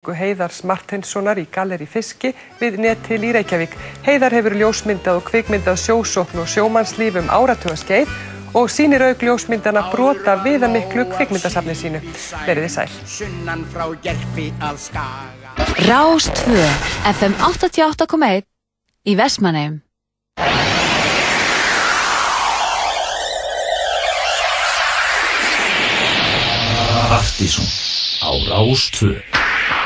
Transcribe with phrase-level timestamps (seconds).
[0.00, 3.74] Heiðars Martinssonar í Galleri Fiski við Netil í Reykjavík.
[4.06, 8.08] Heiðar hefur ljósmyndað og kvikmyndað sjósókn og sjómannslíf um áratugaskeið
[8.56, 12.00] og sýnir auk ljósmyndana brota viðamiklu kvikmyndasafni sínu.
[12.46, 12.88] Verðið sæl.
[13.04, 16.64] sunnan frá gerfi að skaga Rástvö,
[17.04, 18.48] FM 88.1
[19.04, 19.82] í Vestmanneum.
[27.12, 27.68] Partíson
[28.24, 29.39] á Rástvö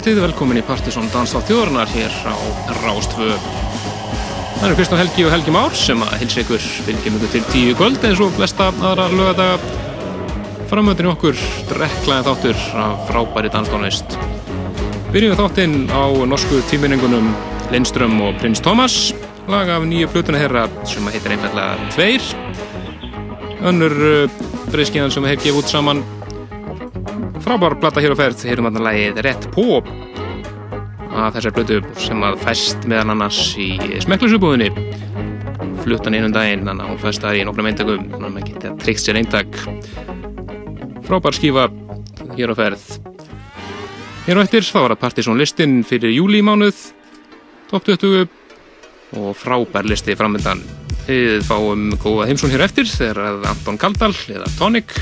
[0.00, 2.32] Góðkvöldið, velkomin í Partisón Danstátt þjóðurnar hér á
[2.78, 3.34] Rástfö.
[4.56, 7.74] Það eru Kristján Helgi og Helgi Már sem að hilsa ykkur fylgjum ykkur til tíu
[7.76, 9.58] kvöld eins og flesta aðra lögadaga.
[10.70, 11.36] Framöndin okkur
[11.68, 14.16] drekklaði þáttur af frábæri danstónlist.
[15.12, 17.34] Byrjum við þáttinn á norsku tíminningunum
[17.68, 18.96] Lindström og Prins Thomas,
[19.52, 22.24] lag af nýju blutuna herra sem heitir einfallega Tveir.
[23.68, 24.40] Önnur uh,
[24.72, 26.02] breyskíðan sem við hefum gefið út saman
[27.50, 28.44] frábár blata hér á ferð.
[28.46, 29.80] Hér um þarna lægið Rett Pó
[31.10, 33.72] að þessar blötu sem að fæst meðan annars í
[34.04, 34.68] smeklusubúðinni
[35.82, 38.70] fluttan einum daginn þannig að hún fæst það í nokkrum eintakum þannig að maður geti
[38.70, 39.60] að tryggt sér eintak.
[41.10, 41.66] Frábár skífa
[42.38, 42.88] hér á ferð.
[44.30, 46.86] Hér á eftir þá var það Partisón listin fyrir júlímánuð
[47.72, 48.28] top 20
[49.18, 50.62] og frábær listi framöndan
[51.08, 55.00] við fáum góða heimsón hér eftir þegar Anton Kaldal eða Tonic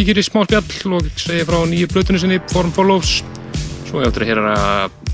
[0.00, 3.18] kíkir í smá spjall og segir frá nýju blötunni sinni Form Follows
[3.84, 4.52] svo ég áttur að hera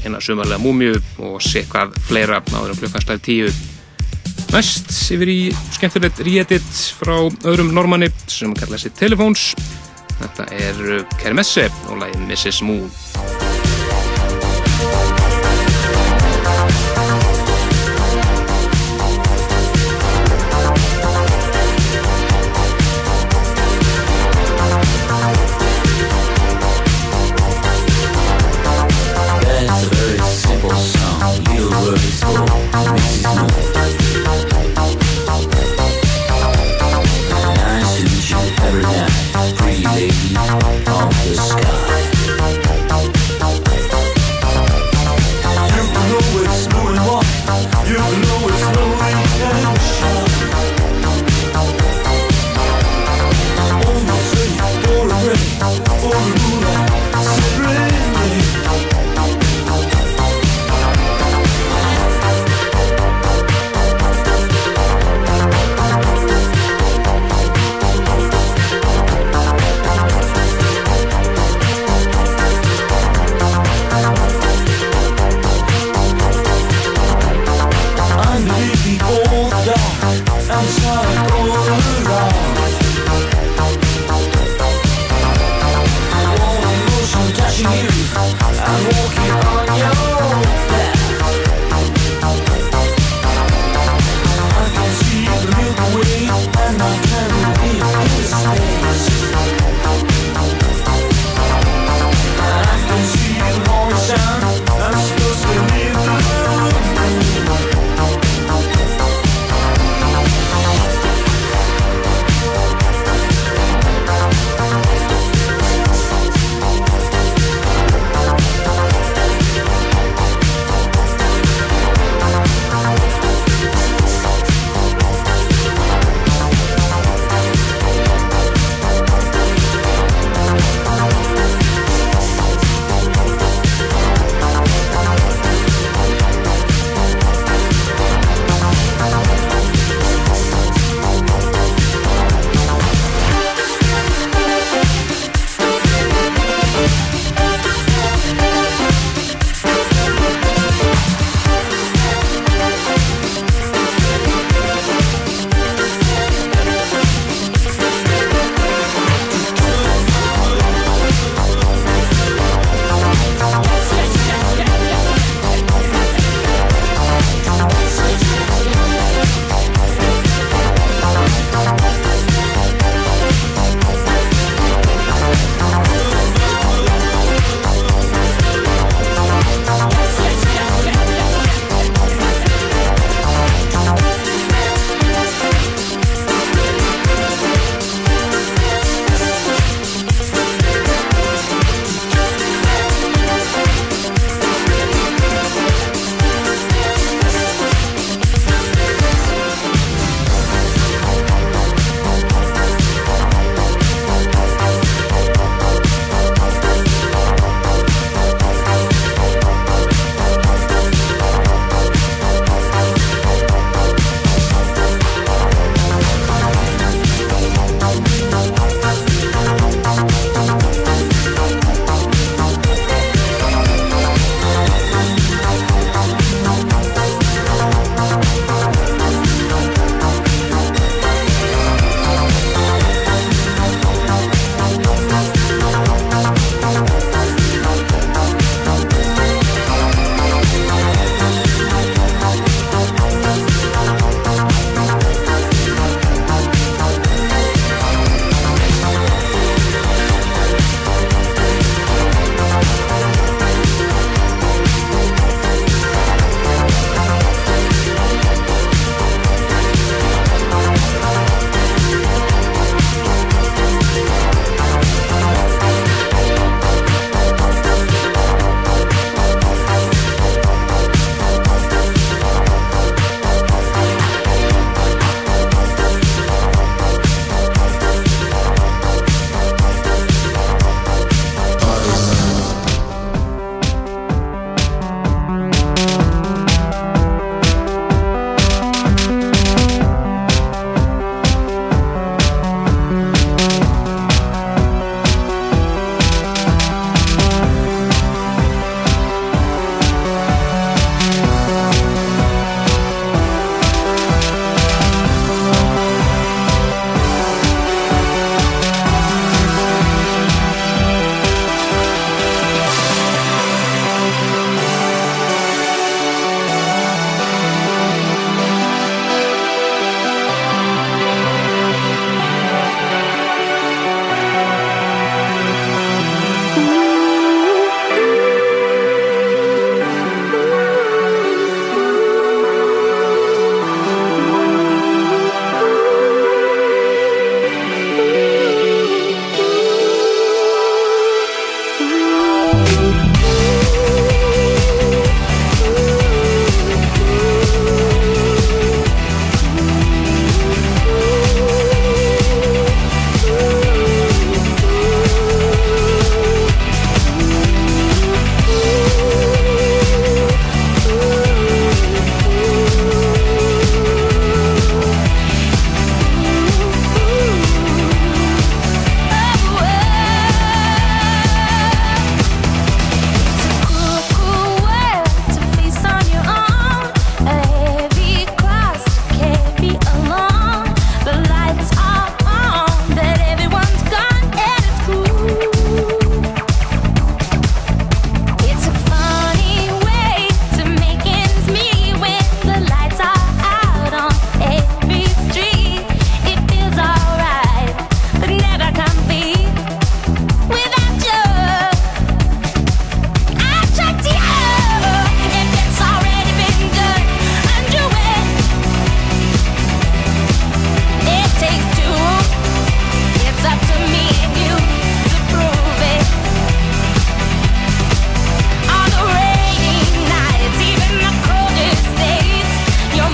[0.05, 3.49] hérna sumarlega múmiu og sé hvað fleira áður um klukkanslæð tíu.
[4.53, 5.41] Næst yfir í
[5.75, 9.49] skemmtilegt re-edit frá öðrum normanni sem kalla sér Telefóns
[10.21, 12.63] þetta er Kermesse og lægin Mrs.
[12.69, 12.87] Moon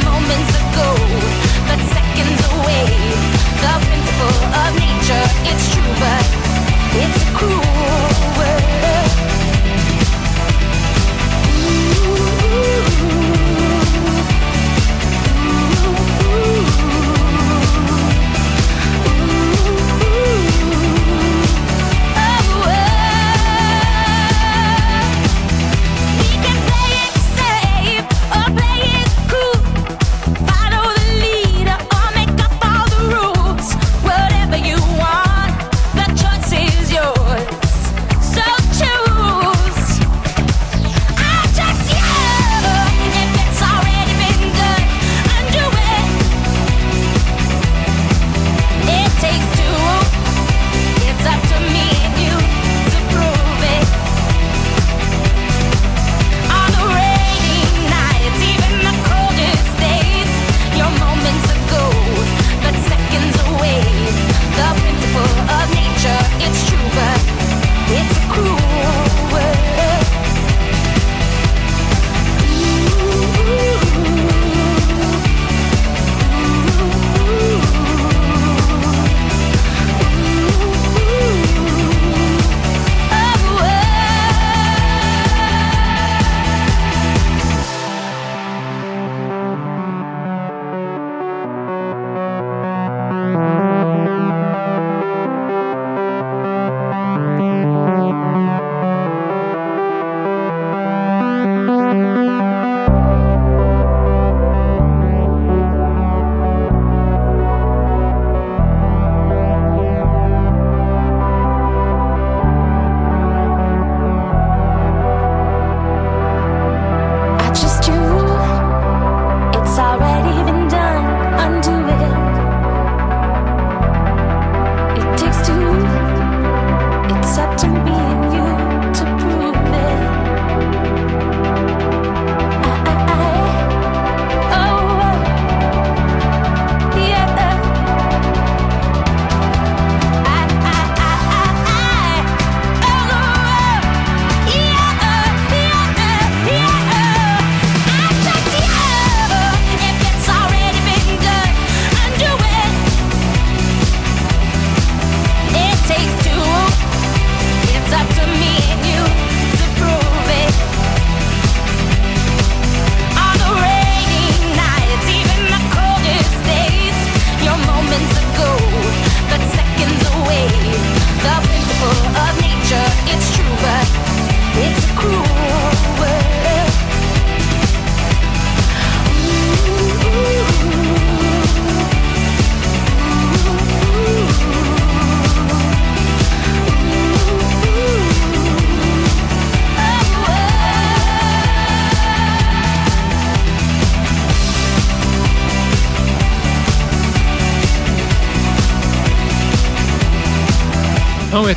[0.05, 0.89] moments ago,
[1.69, 2.87] but seconds away.
[3.63, 6.22] The principle of nature, it's true, but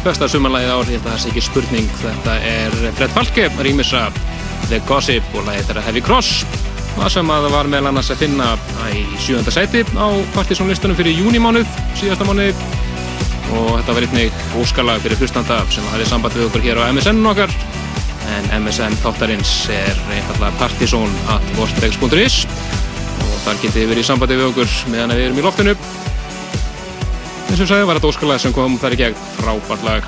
[0.06, 1.94] besta sumanlægið ár, ég held að það sé ekki spurning.
[1.98, 4.04] Þetta er Fred Falke, rýmisa
[4.70, 6.44] The Gossip og lægið þetta Heavy Cross.
[6.96, 8.52] Það sem að það var meðal annars að finna
[8.94, 12.62] í sjúönda sæti á partysónlistunum fyrir júnimánuð síðasta mánuð
[13.56, 17.26] og þetta var einnig óskalag fyrir hlustanda sem hafið samband við okkur hér á MSN
[17.34, 17.58] okkar.
[18.36, 24.82] En MSN þáttarins er einfallega partysón.vortex.is og þar getið þið verið í sambandi við okkur
[24.94, 25.76] meðan við erum í loftinu
[27.56, 29.20] eins og sagði var þetta óskalag sem kom þar í gegn.
[29.38, 30.08] Frábært lag.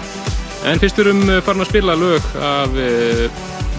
[0.68, 3.22] En fyrst erum farin að spila lög af uh,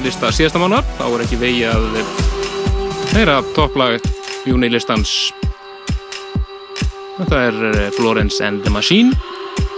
[0.01, 1.99] lista síðasta mánar þá er ekki vegi að
[3.13, 3.99] heyra topplag
[4.49, 5.35] júni listans
[7.19, 9.13] þetta er eh, Florence and the Machine.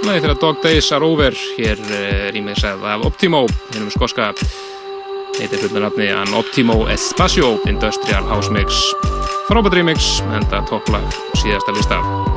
[0.05, 1.35] Lagi þegar Dog Days are over.
[1.59, 1.81] Hér
[2.31, 3.47] í mig segð af Optimo.
[3.73, 4.31] Hérna um skoska.
[5.41, 8.85] Heitir fullu nafni An Optimo Espacio Industrial House Mix.
[9.49, 12.30] Frábært remix en það topplag síðasta lista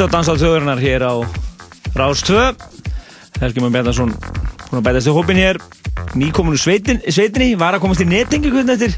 [0.00, 1.12] hlusta á Dansa á þjóðurinnar hér á
[1.92, 2.56] Rás 2
[3.42, 4.12] Helgi Már Bjarnarsson
[4.70, 5.58] búin að bætast í hópin hér.
[6.16, 8.94] Nýkominu sveitin, sveitinni var að komast í nettingu hvernig eftir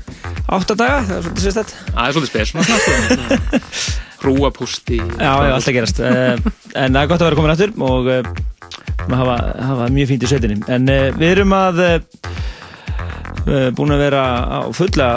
[0.47, 3.59] 8 daga það er svolítið sérstætt Það er svolítið spes, svona snakku.
[4.23, 5.01] Hrúapústi.
[5.01, 5.99] Já, já, alltaf gerast.
[5.99, 8.31] Uh, en það er gott að vera komin aftur og uh,
[9.11, 9.37] hafa,
[9.73, 10.61] hafa mjög fínt í sveitinni.
[10.71, 11.83] En uh, við erum að
[13.75, 15.11] búin að vera á fulla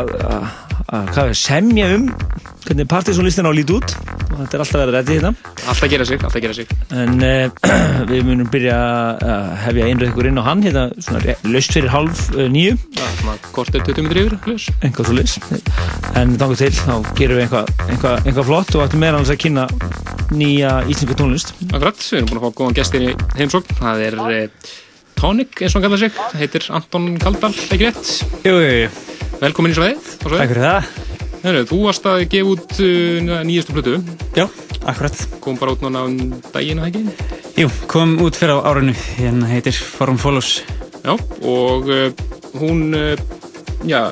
[0.90, 2.10] að semja um
[2.66, 3.94] hvernig partysónlistin á lít út.
[3.94, 4.05] og
[4.40, 5.32] þetta er alltaf verið rættið hérna.
[5.66, 6.74] Alltaf gera sig, alltaf gera sig.
[6.96, 7.66] En uh,
[8.12, 8.78] við munum byrja
[9.26, 12.78] að hefja einrið ykkur inn á hann hérna svona löst fyrir halv uh, nýju
[13.56, 15.38] kort er 20 metri yfir, Enga svo lis
[16.16, 19.42] en þannig til, þá gerum við einhvað einhva, einhva flott og ættum meira alveg að
[19.46, 19.66] kynna
[20.36, 21.54] nýja íslenska tónlist.
[21.72, 23.80] Akkurat, við erum búin að fá góðan gestir í heimsókn.
[23.82, 24.70] Það er uh,
[25.16, 26.16] Tonic, eins og hann kallar sig.
[26.22, 28.16] Það heitir Anton Kaldal, ekki rétt?
[28.44, 28.94] Jú, jú, jú.
[29.44, 30.16] Velkomin í svæðið.
[30.26, 31.15] Takk fyrir það
[31.46, 34.00] Heru, Þú varst að gefa út uh, nýjastu plötu.
[34.34, 34.48] Já,
[34.82, 35.20] akkurat.
[35.44, 37.04] Kom bara út núna á um daginn, eða ekki?
[37.62, 38.96] Jú, kom út fyrir á árinu.
[39.20, 40.64] Hérna heitir Forum Follows.
[41.06, 41.14] Já,
[41.46, 42.10] og uh,
[42.58, 43.14] hún uh,
[43.86, 44.10] já,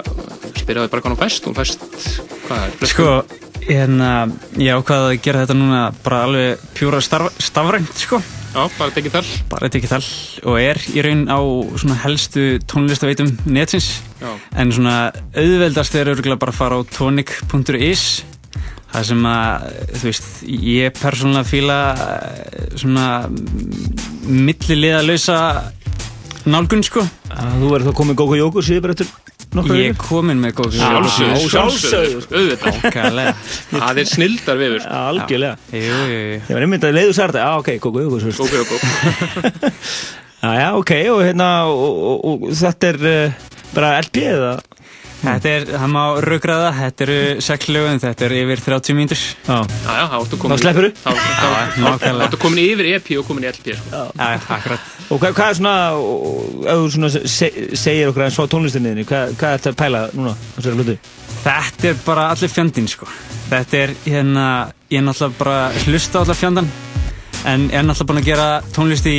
[0.61, 1.89] spyrjaði bara hvað hún fæst hún fæst,
[2.45, 2.93] hvað er?
[2.93, 3.09] Sko,
[3.65, 4.13] hérna
[4.61, 5.83] ég ákvaði að gera þetta núna?
[6.05, 8.21] Bara alveg pjúra stafrænt, sko
[8.53, 10.03] Já, bara digital Bara digital
[10.45, 11.41] og er í raun á
[11.81, 13.87] svona helstu tónlistaveitum netsins.
[14.21, 14.29] Já.
[14.61, 14.97] en svona
[15.33, 18.05] auðveldast er örgulega bara að fara á tonic.is
[18.93, 21.79] það sem að, þú veist, ég persónulega fýla
[22.77, 23.07] svona
[24.29, 25.37] milliliða lausa
[26.45, 27.01] nálgun, sko.
[27.33, 29.22] Þú verður þá komið Góko Jóko síður bara eftir
[29.53, 32.23] Ég er komin með sjálfsögðu, sjálfsögðu.
[32.33, 32.79] auðvitað.
[32.89, 33.33] Ókæðlega
[33.69, 35.55] Það er snildar vefur Algjörlega.
[35.69, 36.41] Jú, jú, jú.
[36.41, 39.73] Ég var einmitt að leiðu særta, já ok, Góko Jóko svo Gók, gók, gók
[40.43, 44.49] Já, já, ok, og hérna og, og, og þetta er uh, bara LP eða?
[45.23, 49.21] Þetta er, það má raugraða, þetta eru sex lögum, þetta er yfir 30 mínútur.
[49.47, 49.55] Já.
[49.63, 50.89] Já, já, þá áttu komin Þá sleppurðu?
[50.99, 52.25] Þá þá- nákvæmlega.
[52.27, 54.01] áttu komin yfir EP og komin í LP sko.
[54.19, 54.89] Já, akkurat.
[55.09, 55.75] Og hvað, hvað er svona,
[56.73, 60.03] ef þú svona se, segir okkur aðeins frá tónlistinniðinni, hvað, hvað er þetta að pæla
[60.17, 60.97] núna á þessari hlutu?
[61.43, 63.07] Þetta er bara allir fjandinn, sko.
[63.49, 64.45] Þetta er, hérna,
[64.91, 66.69] ég er náttúrulega bara hlusta á allar fjandan,
[67.45, 69.17] en ég er náttúrulega búin að gera tónlist í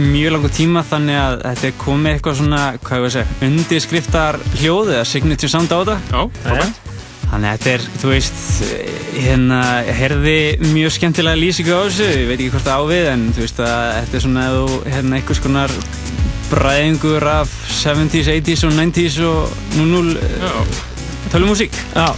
[0.00, 4.38] mjög langu tíma, þannig að þetta er komið eitthvað svona, hvað ég veist segja, undirskriftar
[4.60, 5.98] hljóð eða signature sound á þetta.
[6.12, 6.70] Já,
[7.32, 8.40] Þannig að þetta er, þú veist,
[9.24, 10.34] hérna, ég heyrði
[10.74, 13.62] mjög skemmtilega lýsingu á þessu, ég veit ekki hvort það á við, en þú veist
[13.64, 15.74] að þetta er svona, þú, hérna, einhvers konar
[16.50, 20.52] bræðingur af 70s, 80s og 90s og 00 Já,
[21.32, 21.78] tölumúsík.
[21.96, 22.10] Já,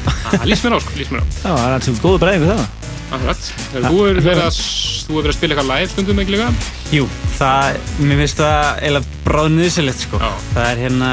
[0.51, 2.65] lýst mér á sko, lýst mér á já, það er alltaf góða bræðingu það.
[3.13, 4.61] Akkurat Þú hefur verið að
[5.05, 6.53] þú hefur verið að spila eitthvað live stundum ekki líka
[6.95, 10.21] Jú, það, mér finnst það eiginlega bráðnöðsilegt, sko.
[10.23, 10.31] Já.
[10.55, 11.11] Það er hérna,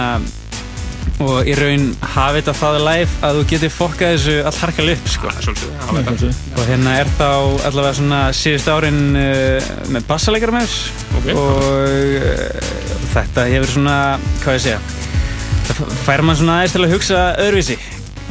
[1.21, 5.11] og í raun hafi þetta það live að þú getur fokkað þessu all harkalega upp,
[5.15, 5.31] sko.
[5.31, 7.27] Það er svolítið, var þetta Og hérna er þá
[7.69, 11.29] allavega svona síðust árin uh, með bassaleikara með þess Ok.
[11.35, 11.63] og
[12.21, 12.71] uh,
[13.15, 13.97] þetta hefur svona,
[14.45, 14.79] hvað ég segja,
[15.71, 17.77] það fær mann svona aðeins til að hugsa öðruvísi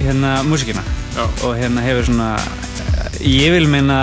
[0.01, 0.83] hérna músikina
[1.17, 1.25] Já.
[1.45, 2.31] og hérna hefur svona,
[3.25, 4.01] ég vil meina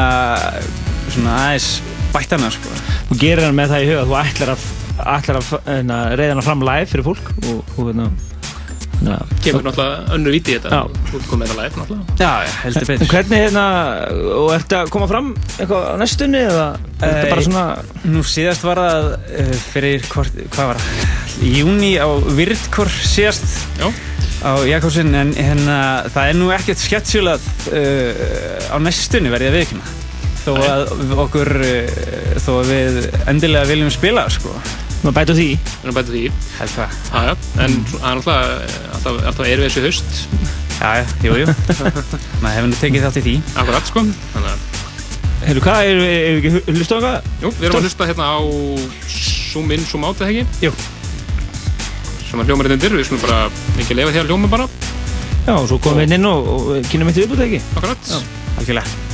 [1.13, 1.69] svona aðeins
[2.13, 2.71] bætt hana sko.
[3.09, 4.69] Þú gerir hann með það í huga þú ætlar að,
[5.17, 8.26] ætlar að hérna, reyða hana fram live fyrir fólk og, og
[8.97, 10.69] hérna Kemur náttúrulega önnur víti í þetta.
[10.73, 11.05] Já.
[11.11, 12.17] Þú ert komið með þetta live náttúrulega.
[12.17, 13.11] Já, já, heldur En betur.
[13.13, 13.65] hvernig hérna,
[14.41, 15.29] og ertu að koma fram
[15.59, 16.67] eitthvað á næstunni eða?
[16.97, 17.65] Er þetta Eh, bara svona,
[18.09, 21.05] Nú síðast var það uh, fyrir, hvort, hvað var það,
[21.45, 22.07] í júni á
[22.39, 23.45] Virtkor síðast.
[23.77, 23.87] Já,
[24.41, 25.77] á Jakobsson en hérna,
[26.13, 29.95] það er nú ekkert sketsjulað uh, á næstunni verði að viðkynna
[30.47, 30.91] þó að
[31.25, 34.53] okkur uh, þó að við endilega viljum spila sko
[35.07, 36.23] maður bæta á því við erum bætið því
[36.57, 36.95] held það.
[37.07, 38.57] Já, já, en er náttúrulega
[38.97, 40.19] alltaf, alltaf erum við þessu haust.
[40.77, 41.47] Já, já, jú, jú.
[42.43, 43.35] Maður hefur nú tekið þátt í því.
[43.63, 44.03] Akkurat, sko.
[44.35, 44.67] Þannig að,
[45.47, 47.31] Heyrðu, hvað, erum við, erum við ekki hlusta á eitthvað?
[47.41, 48.37] jú, við erum að hlusta hérna á
[49.15, 50.67] Zoom in, Zoom out, eða ekki?
[50.67, 50.73] Jú.
[52.27, 53.41] Sem að hljóma rétt undir, við skulum bara
[53.77, 54.69] ekki leifa því að hljóma bara.
[55.47, 57.61] Já, og svo komum við inn og, og kynum eitt viðbútt ekki?
[57.77, 58.15] Akkurat.
[58.57, 59.06] Algjörlega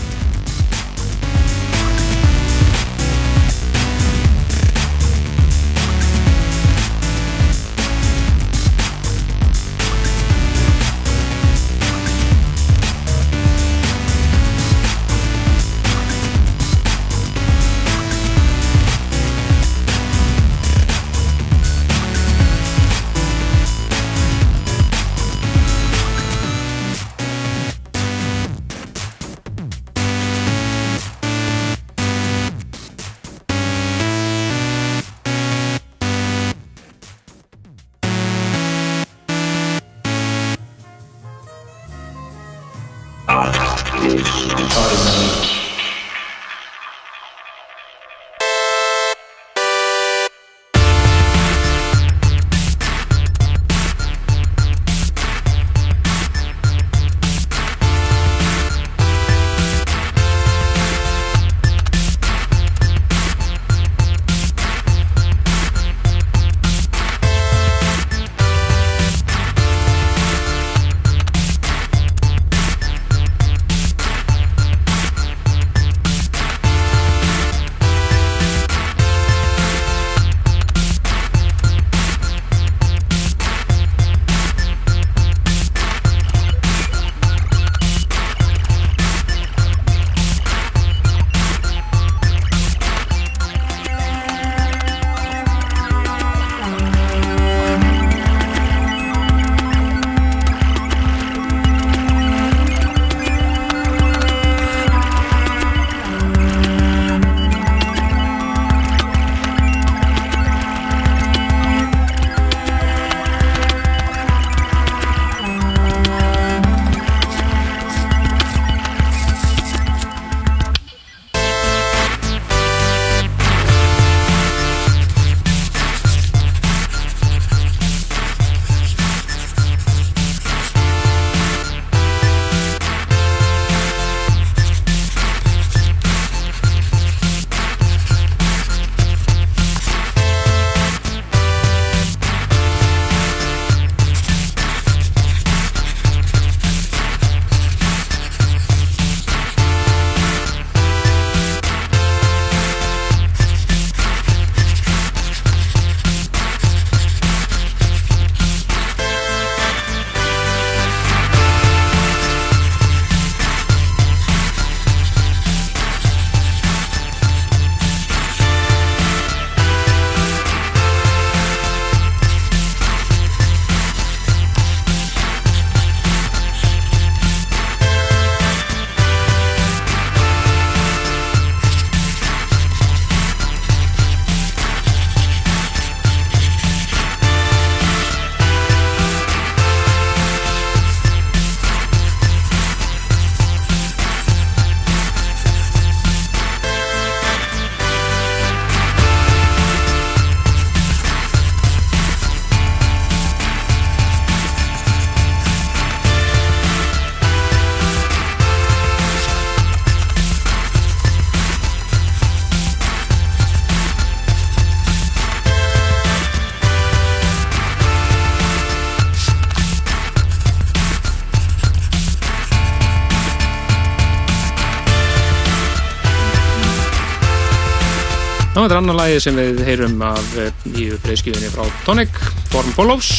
[228.74, 232.16] þetta er annar lagi sem við heyrum af eh, nýju breyðskjöfinni frá Tonic,
[232.50, 233.10] Form Follows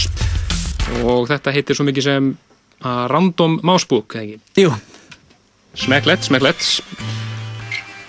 [1.07, 2.30] og þetta heitir svo mikið sem
[2.82, 4.64] uh, Random Mousebook, eða ekki?
[4.64, 4.72] Jú,
[5.78, 6.64] Smekklett, smekklett.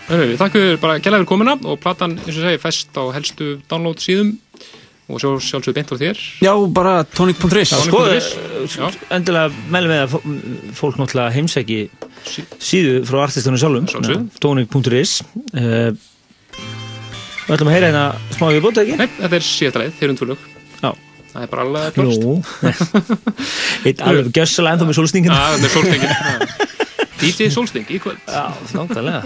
[0.07, 3.03] Þannig, við þakkum þér bara gæla fyrir komuna og platan, eins og segi, fest á
[3.13, 4.33] helstu download síðum
[5.05, 6.23] og svo sjálfsögðu beint frá þér.
[6.41, 7.77] já, bara tonic.is Já.
[7.85, 8.73] Sko, Tonic.is.
[8.73, 8.89] Já.
[9.19, 11.79] endilega meðlum við að fó- fólk náttúrulega heimsæki
[12.57, 15.19] síðu frá artistunum sjálfum tónik.is
[15.53, 15.93] uh,
[17.45, 18.95] Við ætlum að heyra hérna smá við bóta ekki?
[18.97, 20.45] Nei, þetta er síðasta leið, þeir eru tvölug.
[20.81, 20.89] Já.
[21.35, 22.15] Það er bara alveg klart.
[22.23, 22.31] Nú
[23.89, 26.13] Eitt alveg gjössalega ennþá með sólstingin Já, þetta er sólstingin.
[27.21, 28.21] DJ Sólsting í kvöld.
[28.27, 29.21] Já, náttúrulega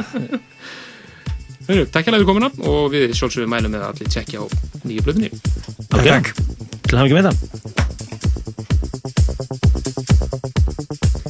[1.70, 4.46] Heyrðu, Takk hérlega fyrir komuna og við sjálfsögum mælum með að allir tjekkja á
[4.90, 5.30] nýju blöðinni.
[5.94, 6.08] Ok,
[6.90, 7.38] til að hafa ekki með það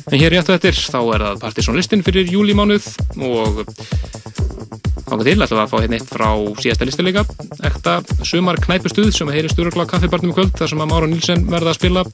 [0.10, 2.86] En hér rétt og eftir þá er það Partisan listin fyrir júlímánuð
[3.28, 3.62] og
[5.10, 6.30] þáka til ætlum við að fá hérna eitt frá
[6.64, 7.26] síðasta listileika
[7.70, 7.96] ekta
[8.28, 11.80] sumar knæpustuð sem heyri stjórnarkla kaffibarnum í kvöld þar sem að Mára Nílsen verða að
[11.82, 12.06] spila.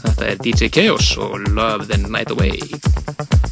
[0.00, 3.49] Þetta er DJ Chaos og Love the Night Away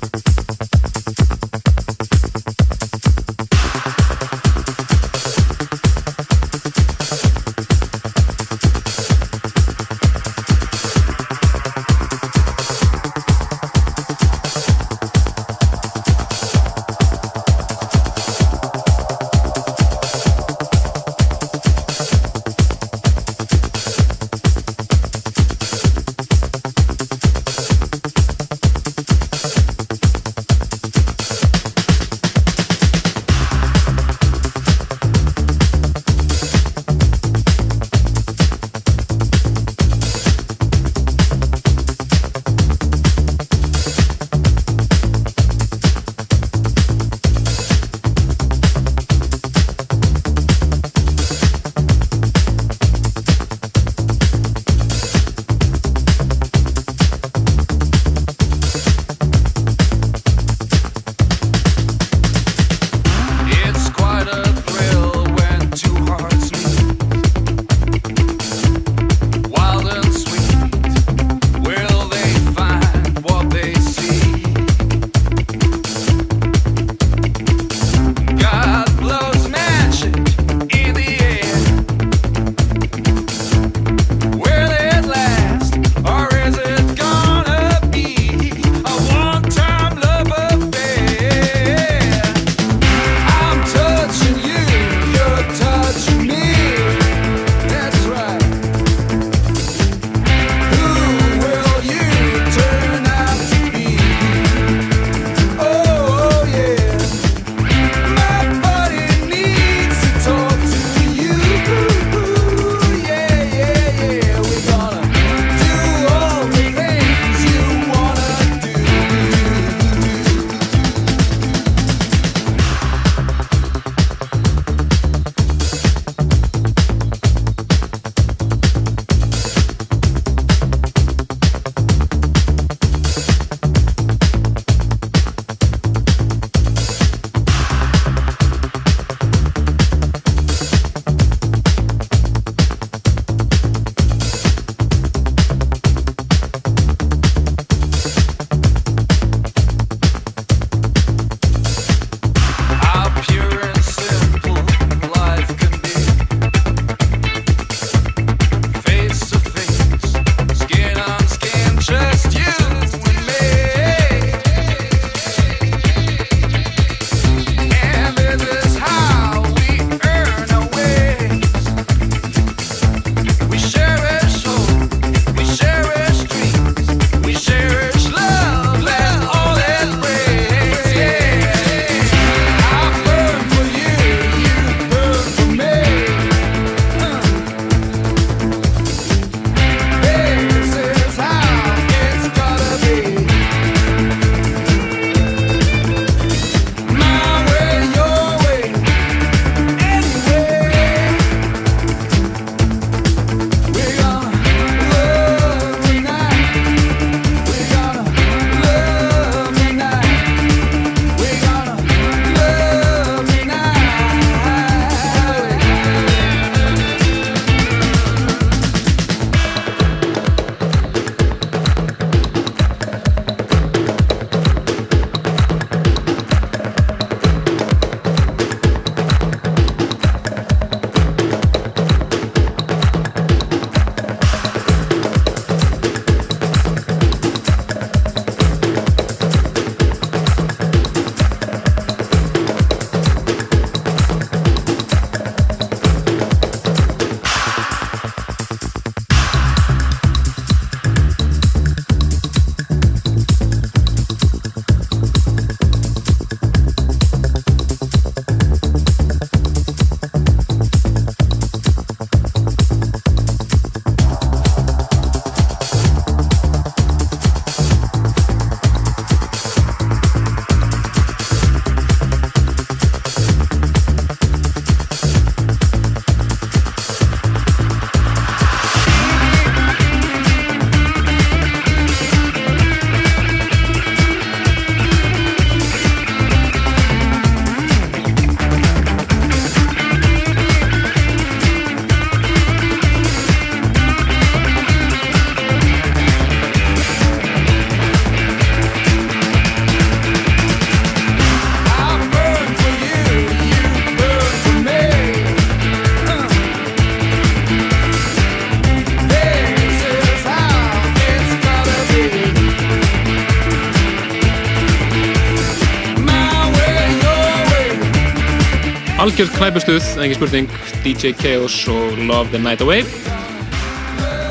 [319.59, 320.51] klæpustuð, engin spurning
[320.85, 322.85] DJ Chaos og Love the Night Away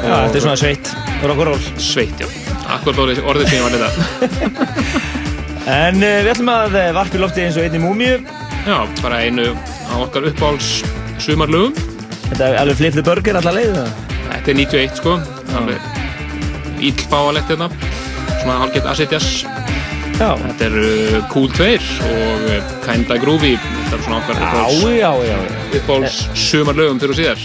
[0.08, 0.92] Já, þetta er svona sveitt,
[1.26, 1.64] rock'n'roll.
[1.82, 2.28] Sveitt, já,
[2.72, 3.90] akkurat orðið, sem ég var þetta
[5.88, 8.22] En uh, við ætlum að uh, varpa í lofti eins og einni múmiu.
[8.64, 9.50] Já, bara einu
[9.92, 10.70] á okkar uppáhalds
[11.20, 11.76] sumarlögum
[12.30, 13.74] Þetta er alveg flip the burger allar leið.
[13.74, 13.88] eða?
[14.30, 15.18] Þetta er 91 sko,
[15.60, 17.68] alveg íllfáalegt hérna
[18.38, 19.28] svona hálfgett assetjas
[20.18, 20.32] Já.
[20.40, 21.74] Þetta er uh, Cool 2
[22.14, 23.58] og uh, Kinda Groovy
[23.88, 25.36] Þetta er svona já, já.
[25.78, 27.44] uppáhalds sumarlögum fyrir og síðar.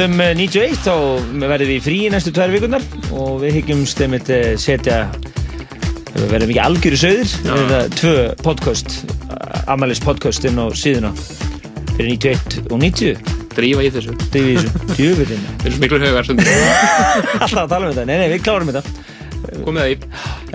[0.00, 0.94] Um uh, 91 þá
[1.42, 5.02] verðum við í frí næstu tvær vikurnar og við hyggjumst einmitt uh, setja
[6.14, 8.96] við verðum ekki algjöru söður við verðum tvö podcast
[9.68, 11.12] Amalis podcast inn á síðuna
[11.98, 14.14] fyrir 91 og 90 Drífa í þessu.
[14.30, 16.30] Drífa í þessu, djöfullin Við erum svo miklu högar
[17.42, 18.96] Alltaf að tala um þetta, nei, nei, við klárum þetta.
[19.66, 20.00] Komið það í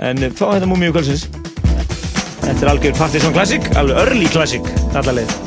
[0.08, 1.28] En fáum þetta múmiu kvöldsins.
[2.40, 5.45] Þetta er algjör Partisan Classic, alveg early classic Nada leve.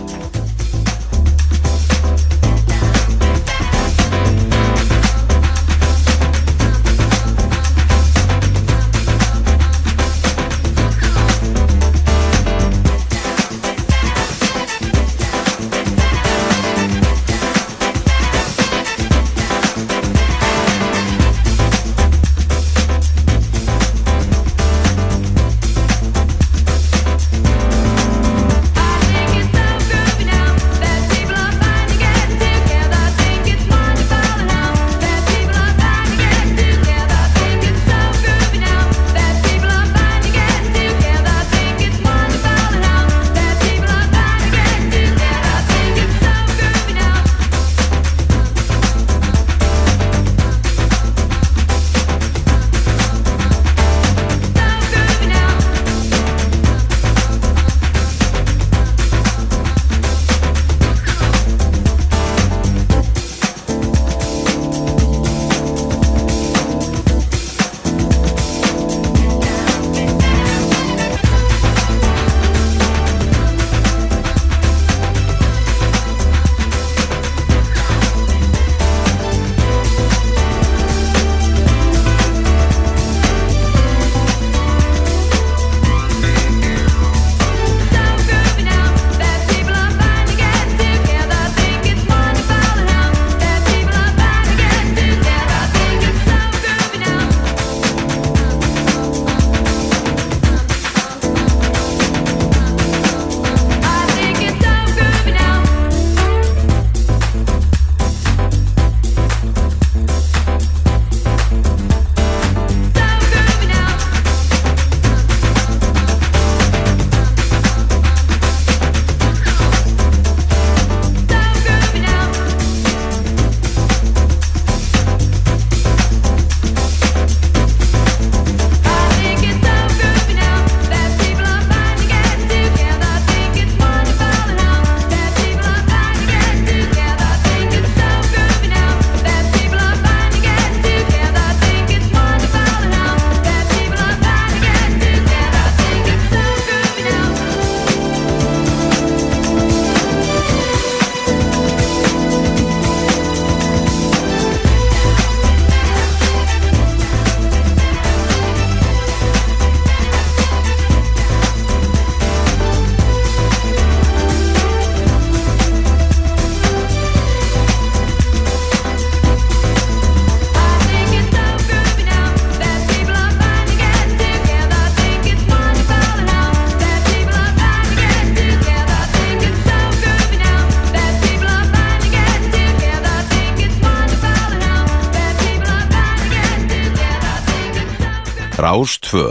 [189.09, 189.25] 2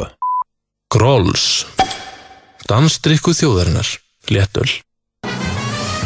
[0.90, 1.42] Gróls
[2.66, 3.86] Danstrykku þjóðarinnar
[4.26, 4.66] Léttöl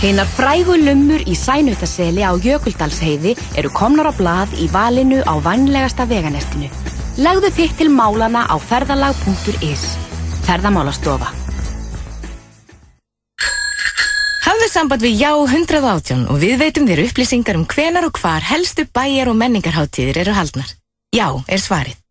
[0.03, 6.05] Heinar frægu lumur í sænutaseli á Jökuldalsheiði eru komnar á blað í valinu á vannlegasta
[6.11, 6.69] veganestinu.
[7.23, 9.87] Legðu þitt til málana á ferðalag.is
[10.45, 11.31] Ferðamálastofa
[14.43, 18.85] Hafðu samband við Já 118 og við veitum þér upplýsingar um hvenar og hvar helstu
[18.85, 20.69] bæjar og menningarháttíðir eru haldnar.
[21.15, 22.02] Já er svarið.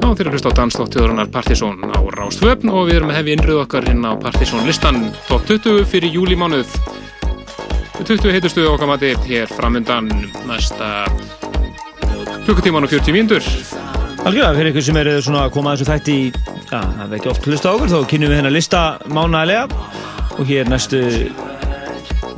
[0.00, 3.62] Já, þeir eru hlust á dansdóttiðurinnar Partizón á Rástvöfn og við erum að hefja innröð
[3.64, 5.08] okkar hérna á Partizón listan.
[5.30, 6.70] Top 20 fyrir júlimánuð
[8.04, 10.10] 20 heitustu okkar mati hér framundan
[10.44, 11.06] næsta
[12.44, 13.46] klukkutíman og 40 mínútur.
[14.24, 16.26] Algjörlega, fyrir ykkur sem eru svona að koma að þessu þætti í,
[16.68, 19.64] já, það er ekki oft hlusta okkur, þá kynum við hennar lista mánægilega
[20.34, 21.00] og hér næstu,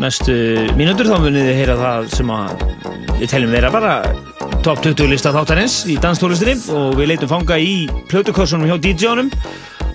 [0.03, 0.34] næstu
[0.78, 2.66] mínútur þá munið þið heyra það sem að
[3.16, 3.94] við teljum vera bara
[4.66, 9.32] top 20 lista þáttarins í danstólistinni og við leitum fanga í plötukossunum hjá DJ-unum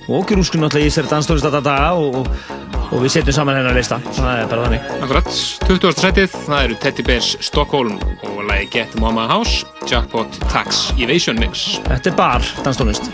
[0.08, 3.60] og okkur úrskunum alltaf í þessari danstólista þetta daga og, og og við setjum saman
[3.60, 4.00] hennar lista.
[4.18, 4.90] Það er bara þannig.
[5.06, 5.32] Akkurat,
[5.68, 5.96] 20.
[6.04, 7.98] setið, það eru Teddy Bears Stockholm
[8.28, 11.70] og lagi Get Mama House Jackpot Tax Evasion Mix.
[11.88, 13.12] Þetta er bar danstónlist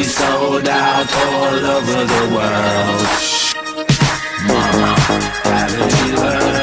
[0.00, 3.06] We sold out all over the world.
[4.48, 4.94] Mama,
[5.44, 6.59] haven't you heard?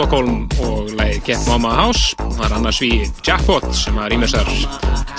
[0.00, 4.48] Stockholm og lagi Get Mama House það er annars við Jackpot sem að rýmisar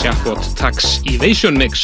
[0.01, 1.84] Jackpot Tax Evasion Mix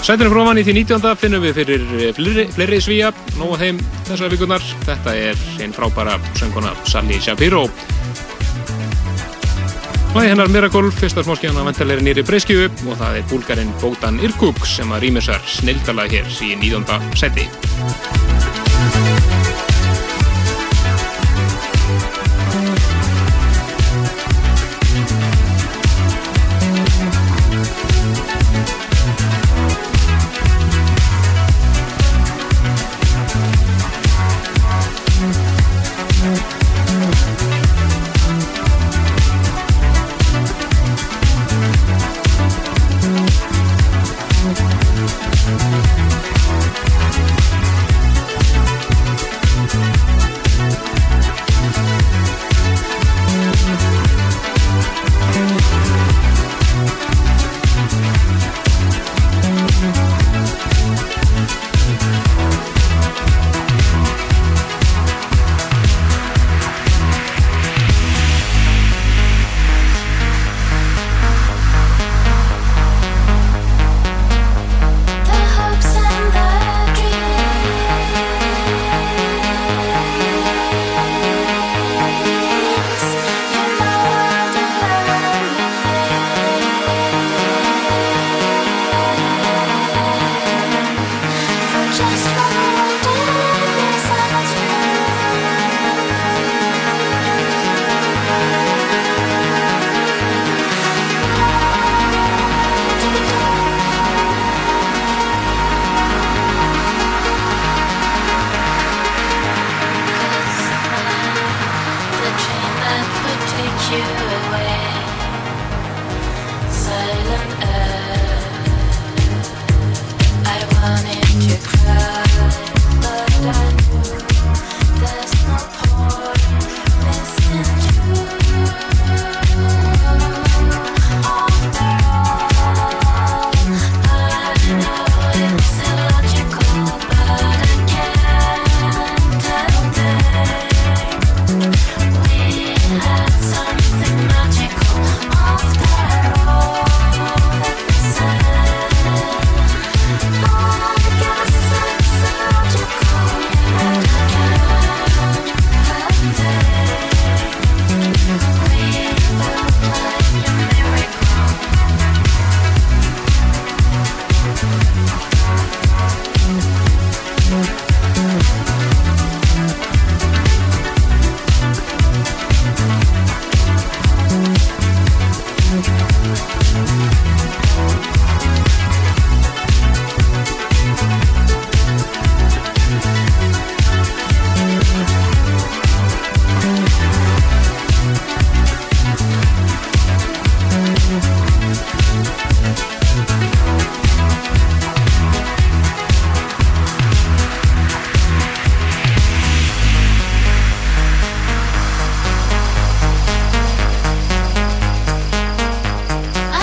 [0.00, 1.10] Sætunum fróman í því 19.
[1.20, 1.84] finnum við fyrir
[2.16, 7.66] fleiri, fleiri svíja nóg þeim þessar vikunar þetta er einn frábæra sönguna Sally Shapiro
[10.16, 14.88] Lagi hennar Miracle, fyrsta smáskjana vantarleiri nýri breyskju og það er búlgarinn Bótan Irkuk sem
[14.88, 17.12] að rýmisar snildalag hér í 19.
[17.12, 17.44] seti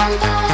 [0.04, 0.53] Bye.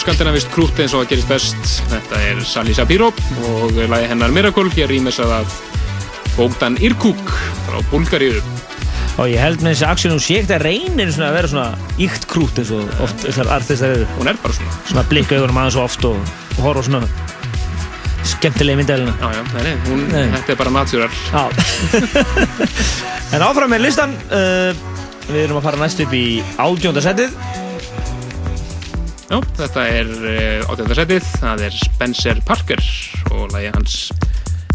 [0.00, 1.70] Skandinavist krút eins og að gerist best.
[1.90, 3.10] Þetta er Sally Sapiro
[3.50, 4.70] og lagi hennar Miracle.
[4.72, 5.56] Hér rýmisað af
[6.36, 7.32] Bogdan Irkuk
[7.66, 8.40] frá Búlgaríu.
[9.20, 12.60] Og ég held með þessi Axel og Sjekta reynir svona að vera svona íkt krút
[12.62, 14.06] eins og oft þessar artistar eru.
[14.16, 14.78] Hún er bara svona.
[14.88, 17.02] Svona blikka augunum aðeins og oft og, og horfa svona
[18.30, 19.16] skemmtilegi myndælina.
[19.90, 21.10] Hún, þetta er bara natural.
[21.28, 21.44] Já.
[23.36, 24.72] en áfram með listan, uh,
[25.28, 26.24] við erum að fara næst upp í
[26.56, 27.04] átjónda
[29.30, 29.38] setið.
[29.38, 32.82] Já, þetta er uh, átjöndarsætið, það er Spencer Parker
[33.30, 33.98] og lagi hans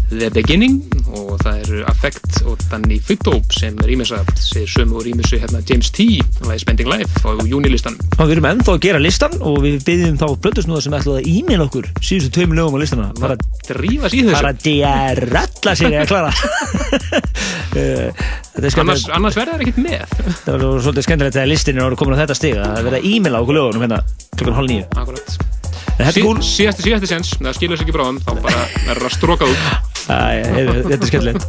[0.06, 0.84] The Beginning
[1.18, 5.90] og það eru Affect og Danny Fittope sem rýmisa, segir sömu og rýmisu hérna James
[5.90, 6.06] T,
[6.46, 7.98] lagi Spending Life á júnilistan.
[8.16, 11.30] Og við erum ennþá að gera listan og við byggjum þá blöndusnúða sem ætlaði að
[11.34, 13.10] e-mail okkur síðustu tveimur lögum á listana.
[13.18, 14.38] Bara drífa sig í þessu.
[14.38, 16.32] Bara djarralla sig að klara.
[17.76, 18.14] Er
[18.56, 20.02] Annars, annars verður það ekkert með.
[20.46, 23.00] Það var svolítið skemmtilegt þegar listin er orðið komin á þetta stig að það verða
[23.10, 23.98] e-mail á okkur lögunum hérna
[24.36, 24.84] klukkan hálf nýju.
[26.44, 29.60] Síðasti, síðasti sens, það skilur sig ekki bráðum, þá bara verður að stróka út.
[30.06, 31.46] Þetta er skemmtilegt.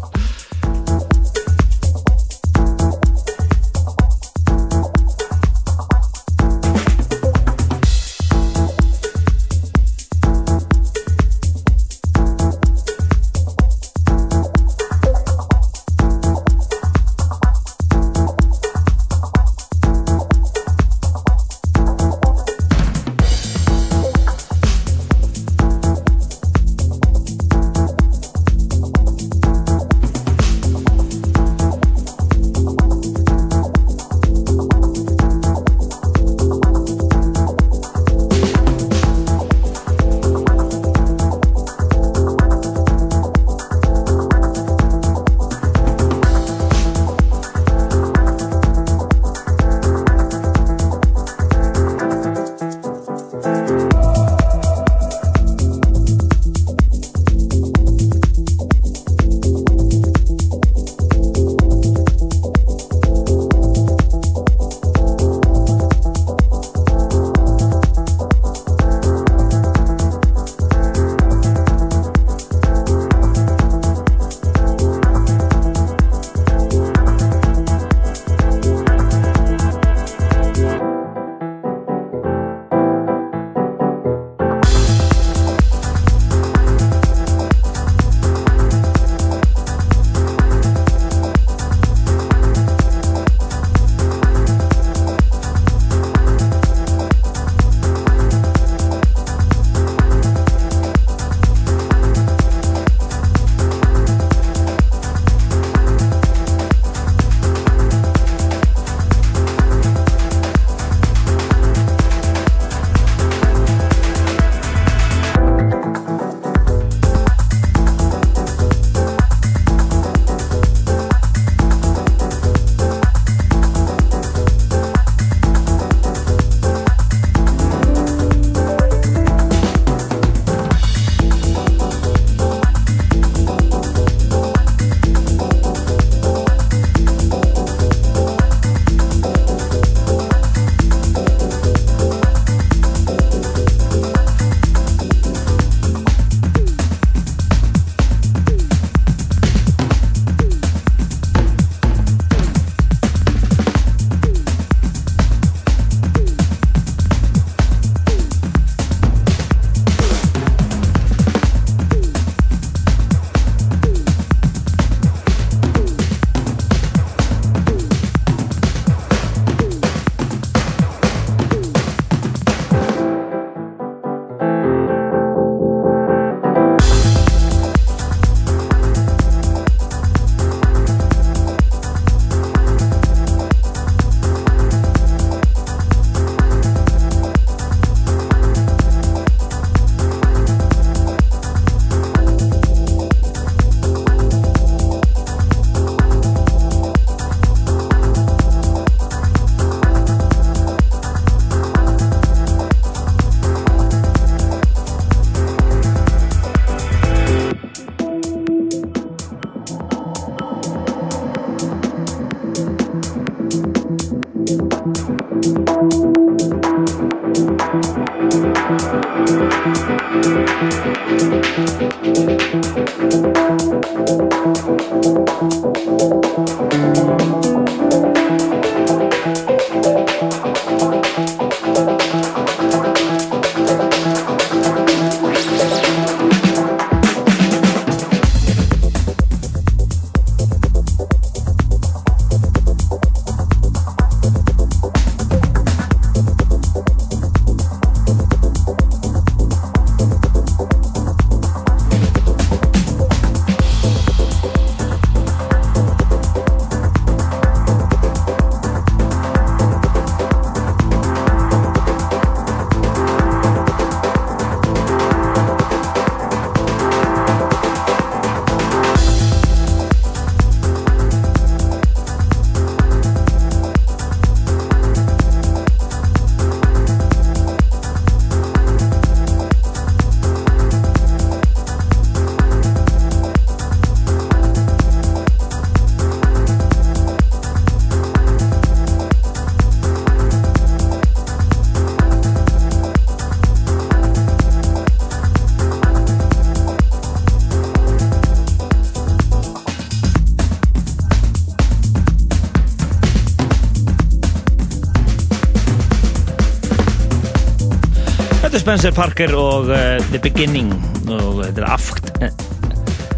[308.77, 309.77] Spencer Parker og uh,
[310.11, 310.67] The Beginning
[311.09, 312.09] og þetta er Affect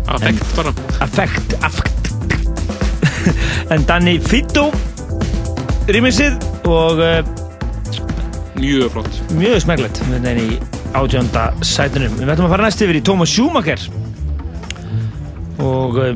[0.07, 0.71] Affect bara.
[1.03, 2.07] Affect, Affect.
[3.75, 4.69] En Danny Fito
[5.91, 7.19] Rýmisið og uh,
[8.55, 9.19] Mjög flott.
[9.35, 10.57] mjög smeglet með þenni í
[10.95, 12.15] átjönda sætunum.
[12.21, 13.83] Við ætlum að fara næst yfir í Thomas Schumacher.
[15.59, 16.13] Og uh,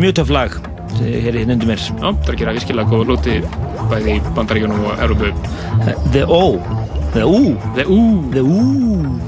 [0.00, 0.56] mjög töff lag
[1.02, 1.84] eh, hér í undir mér.
[1.90, 3.36] Já, það er að gera virkilega góð lúti
[3.92, 5.34] bæði í Bandaríkjunum og Európu
[6.14, 6.46] The O
[7.12, 7.56] The U.
[7.76, 8.00] The U.
[8.32, 9.20] The U.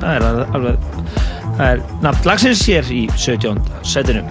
[0.00, 0.76] Það er al- alveg
[1.58, 3.58] Það er nafn lagsins hér í 17.
[3.82, 4.28] sætunum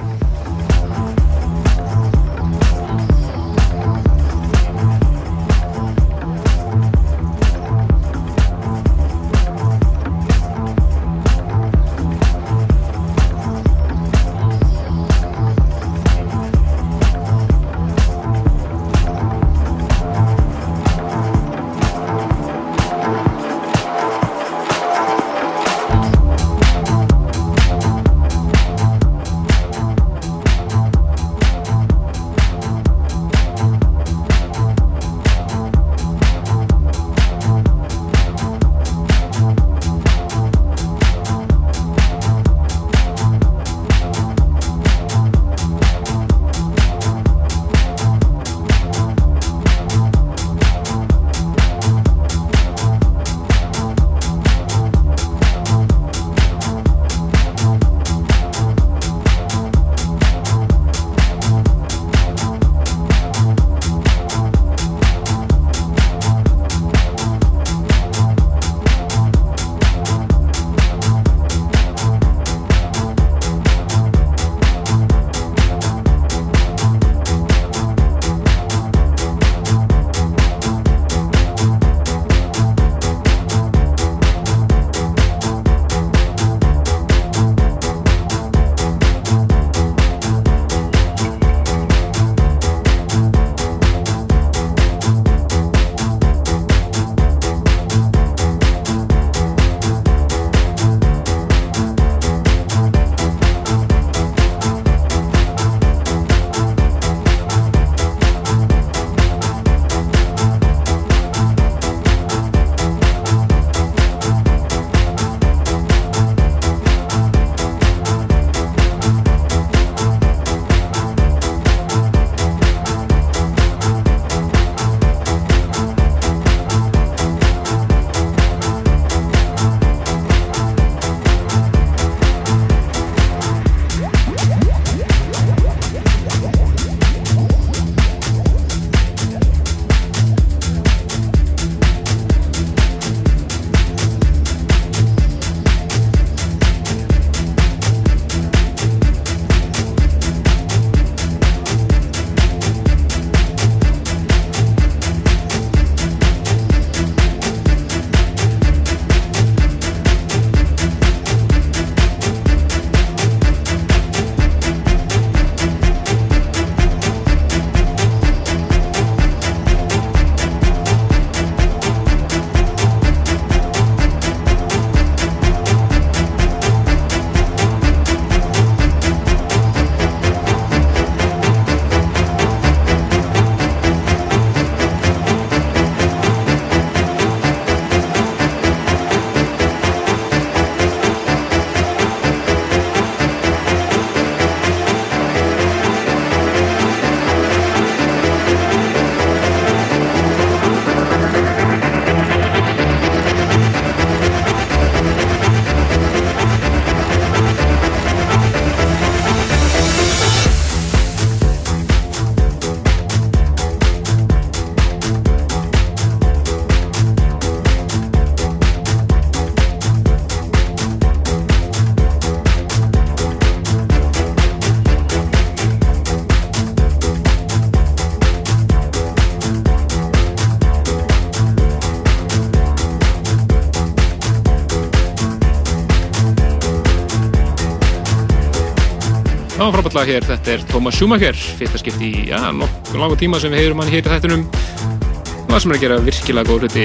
[239.98, 243.40] Já, frábært lag hér, þetta er Thomas Schumacher, fyrsta skipti í, já, nokkuð langa tíma
[243.42, 244.44] sem við heyrum hann hér í þættunum.
[244.46, 246.84] Og það sem er að gera virkilega góð hluti,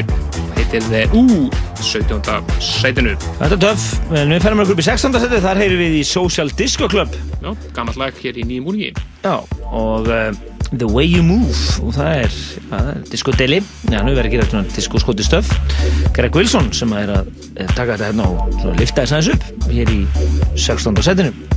[0.56, 1.50] heitir The U,
[1.84, 2.56] 17.
[2.64, 3.12] sætinu.
[3.36, 3.84] Þetta er töff,
[4.16, 5.20] en við færum okkur upp í 16.
[5.26, 7.20] seti, þar heyrum við í Social Disco Club.
[7.42, 9.04] Já, gammalt lag hér í nýjum úrningi.
[9.26, 9.34] Já,
[9.68, 10.32] og uh,
[10.72, 12.42] The Way You Move, og það er,
[12.80, 13.60] er disco deli,
[13.92, 15.52] já, nú verður að gera svona disco skoti stöf.
[16.16, 17.28] Greg Wilson sem er að
[17.58, 20.06] eh, taka þetta hérna og lifta þess aðeins upp, hér í
[20.56, 21.04] 16.
[21.04, 21.51] setinu.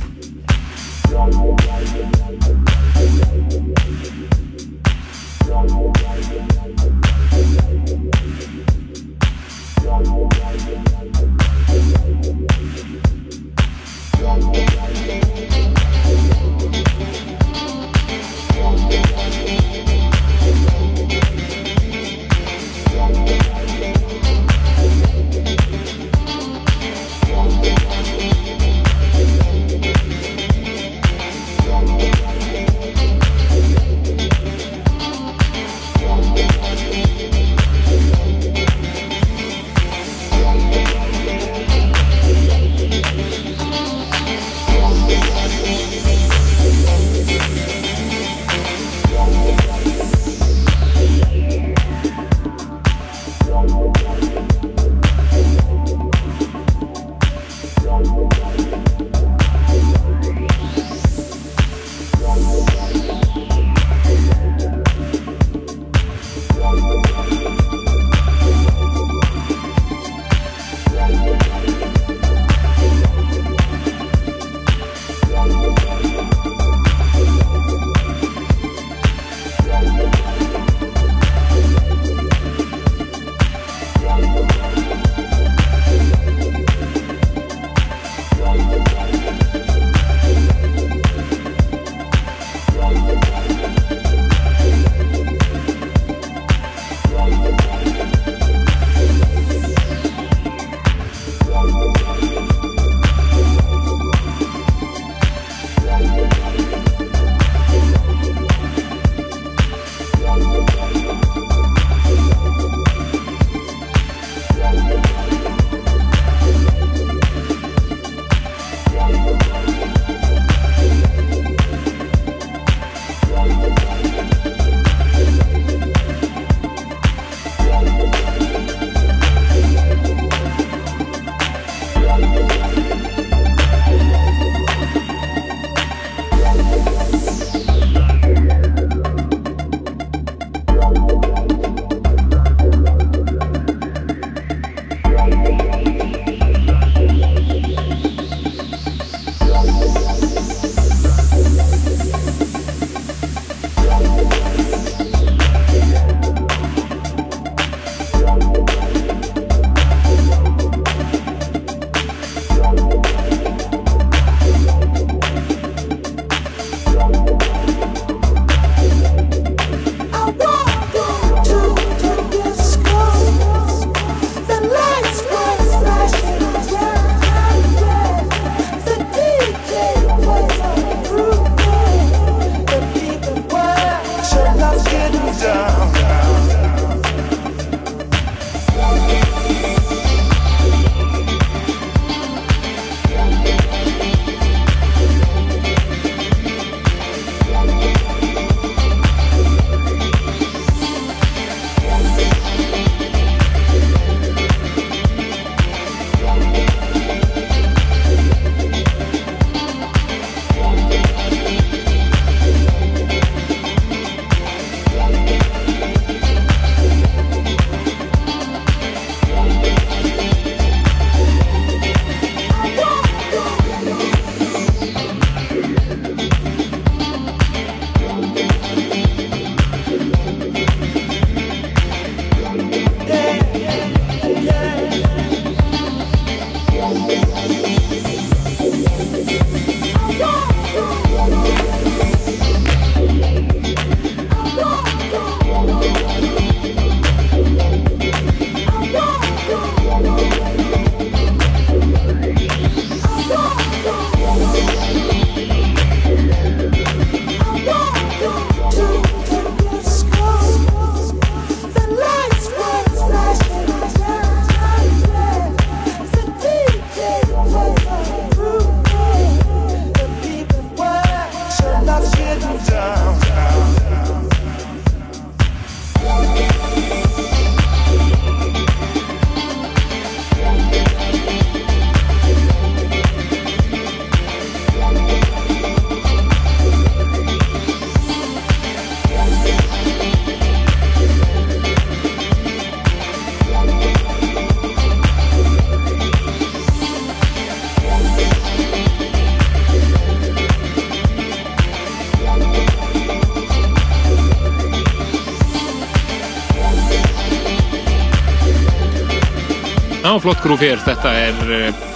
[310.22, 310.80] Flott grúf hér.
[310.86, 311.86] Þetta er uh,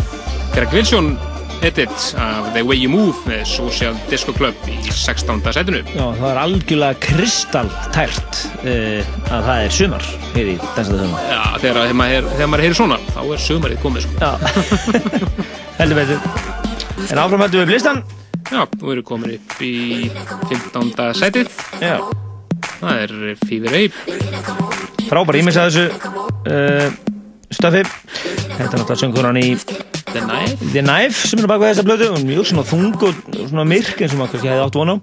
[0.55, 1.13] Greg Wilson
[1.63, 5.43] edit af The Way You Move með Social Disco Club í 16.
[5.53, 5.83] setinu.
[5.93, 11.19] Já, það er algjörlega kristalltært uh, að það er sumar hér í dansaðu þjóðum.
[11.19, 14.15] Já, þegar, þegar, maður, þegar maður heyrir svona, þá er sömarið komið, sko.
[14.25, 14.33] Já,
[15.81, 16.25] heldur betur.
[17.11, 18.03] En áfram höldum við listan.
[18.51, 19.75] Já, nú erum við komin upp í
[20.51, 20.91] 15.
[21.21, 21.53] setið.
[21.85, 21.97] Já.
[22.81, 23.15] Það er
[23.45, 24.19] Fever Ape.
[25.11, 25.85] Frábær ímins að þessu
[26.51, 26.89] uh,
[27.53, 27.85] stöfi.
[28.61, 29.43] Þetta er náttúrulega söngunan í
[30.13, 30.57] The Knife.
[30.75, 34.13] The Knife sem er bakveg þessa blödu og mjög svona þung og svona myrk eins
[34.13, 34.97] og maður kannski hefði átt von á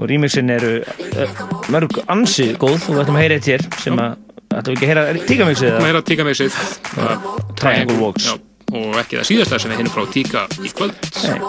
[0.00, 1.40] og remixin eru uh,
[1.72, 4.10] mörg ansi góð og við ætlum að heyra eitt hér sem að
[4.50, 5.02] ætlum við ekki að heyra
[5.32, 6.52] tíkamixið Við heyra tíkamixið.
[7.60, 8.24] Triangle Walks.
[8.28, 8.34] Já,
[8.74, 10.96] og ekki það síðasta sem við hinnum frá Tíka í kvöld.
[11.24, 11.40] Nei.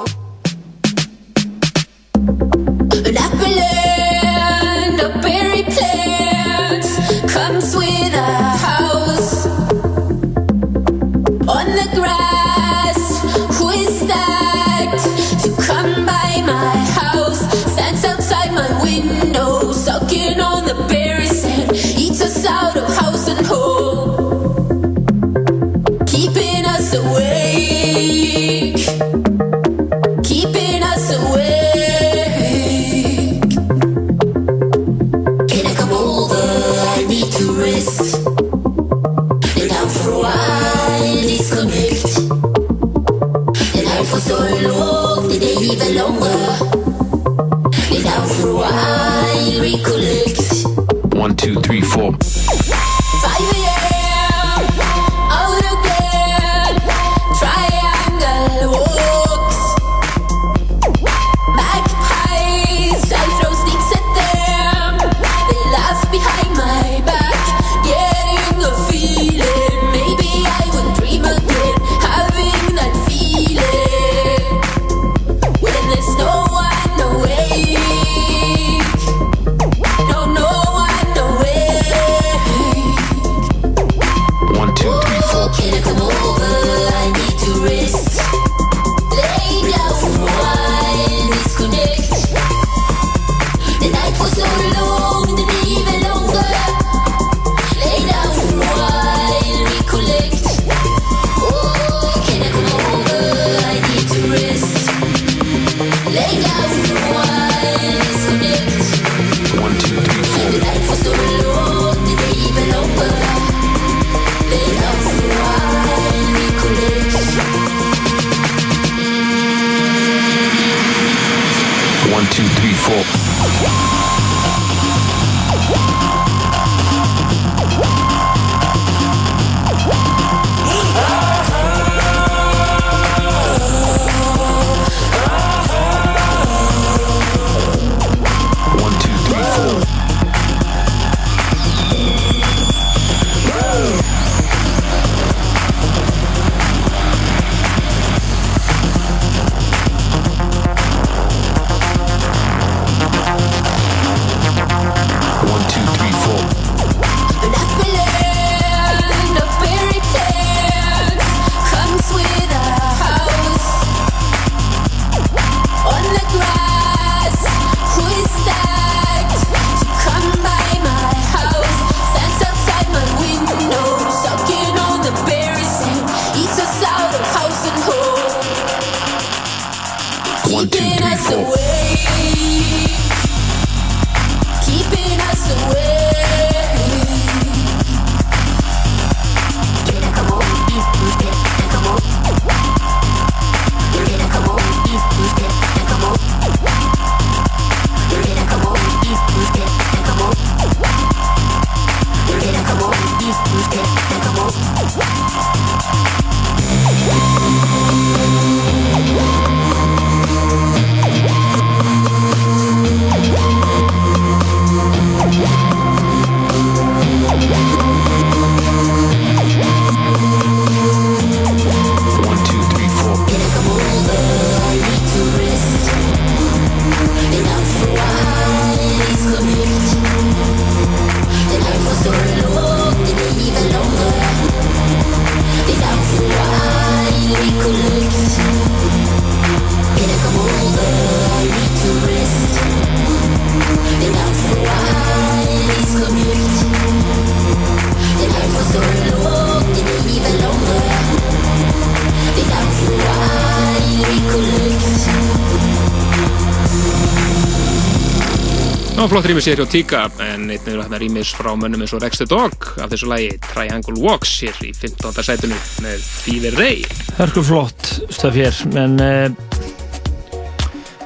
[259.42, 262.28] Rýmis hér hjá Tíka en einnig eru þarna rýmis frá mönnum eins og Rex the
[262.30, 262.68] Dog.
[262.78, 265.18] Af þessu lagi Triangle Walks hér í 15.
[265.26, 266.84] sætunu með Fever Ray
[267.18, 269.34] Hörku flott stöf hér en uh,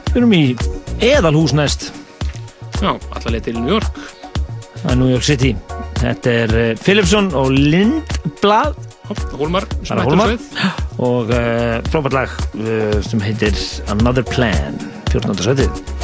[0.09, 0.41] við erum í
[0.99, 1.93] eðalhús næst.
[2.81, 4.03] Já, allaveg til New York.
[4.81, 5.55] Það er New York City.
[6.03, 8.75] Þetta er uh, Philipson og Lindblad.
[9.39, 9.63] Hólmar
[10.99, 13.55] og uh, frábært lag uh, sem heitir
[13.95, 14.75] Another Plan
[15.13, 15.39] 14.
[15.39, 15.94] sætið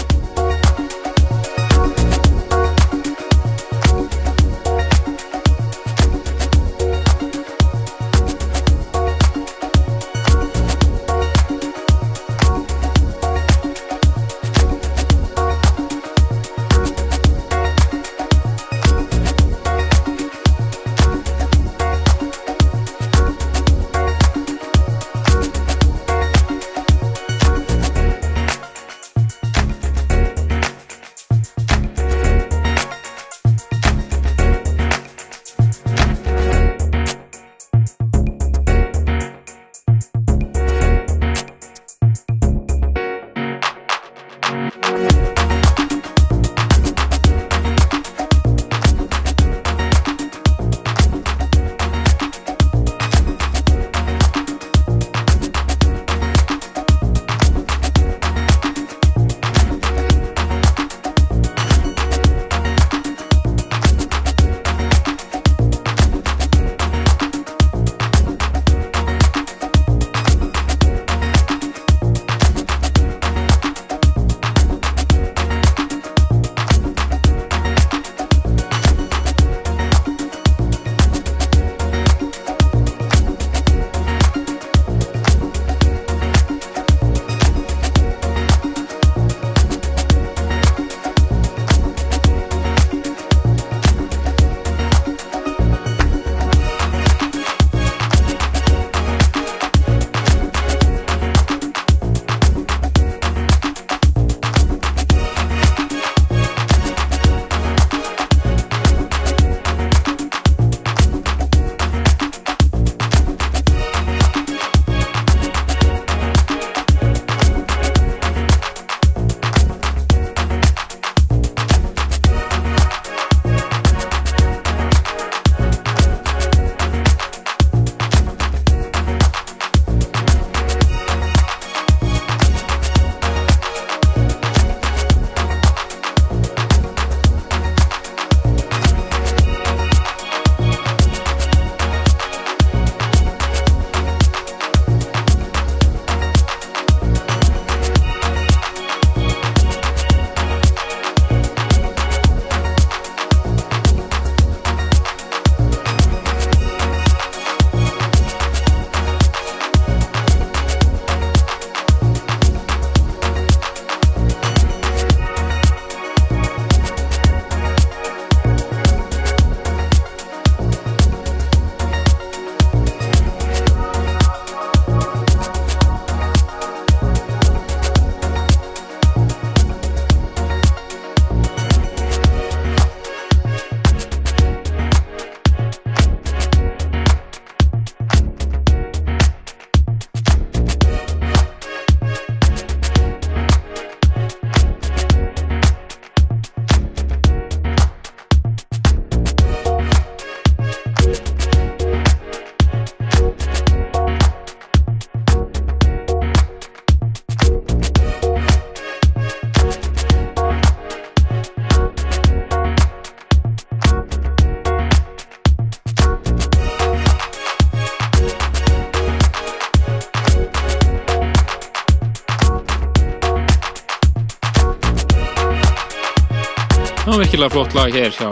[227.22, 228.30] virkilega flott lag hér hjá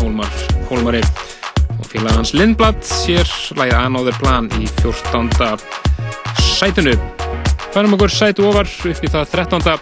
[0.00, 0.28] Hólmar,
[0.70, 1.00] Hólmari
[1.76, 3.28] og félag hans Lindblad hér
[3.58, 5.58] lagið Another Plan í 14.
[6.40, 6.94] sætinu.
[7.74, 9.76] Færum okkur sætu ofar upp í það 13.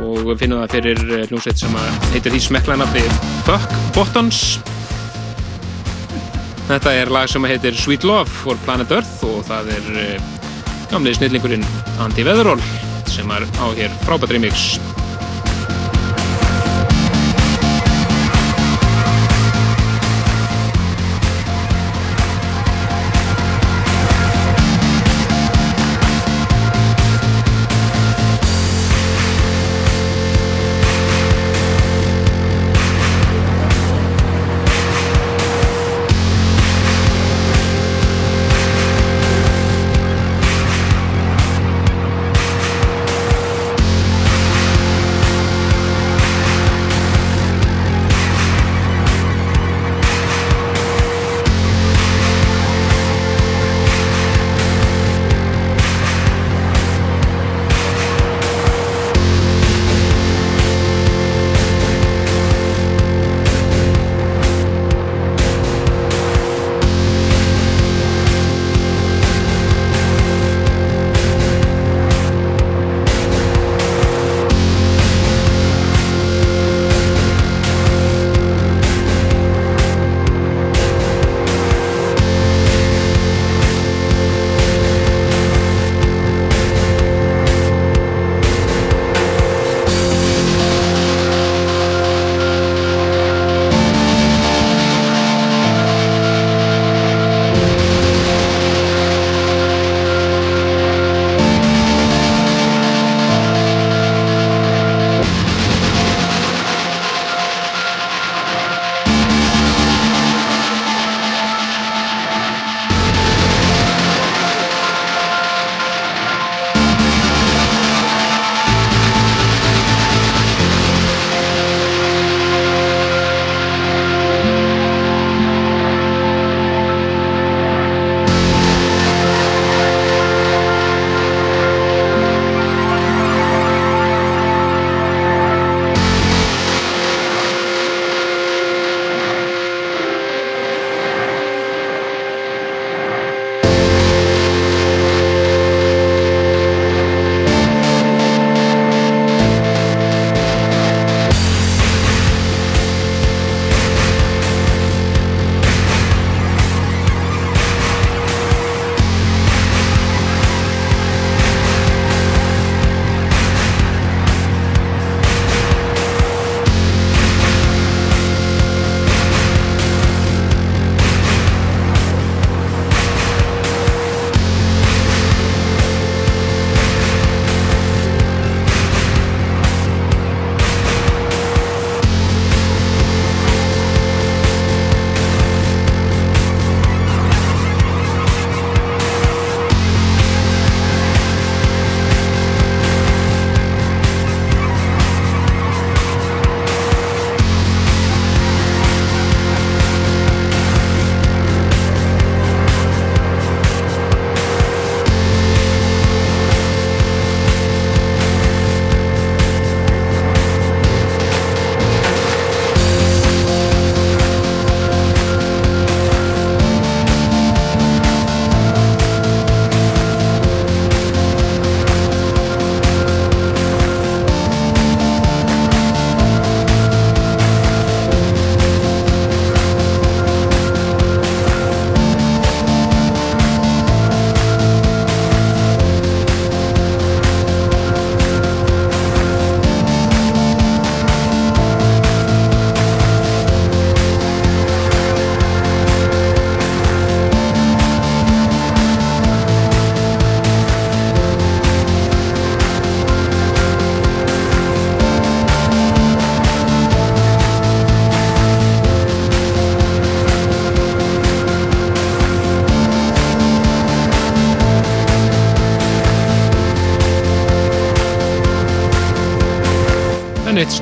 [0.00, 1.76] og finnum það fyrir eh, hljómsveit sem
[2.14, 3.04] heitir því smekklega nafni
[3.46, 4.40] Fuck Buttons.
[6.72, 10.34] Þetta er lag sem heitir Sweet Love for Planet Earth og það er eh,
[10.90, 11.66] gamli snillingurinn
[12.02, 12.66] Andy Weatherall
[13.14, 14.74] sem er á hér frábært remix.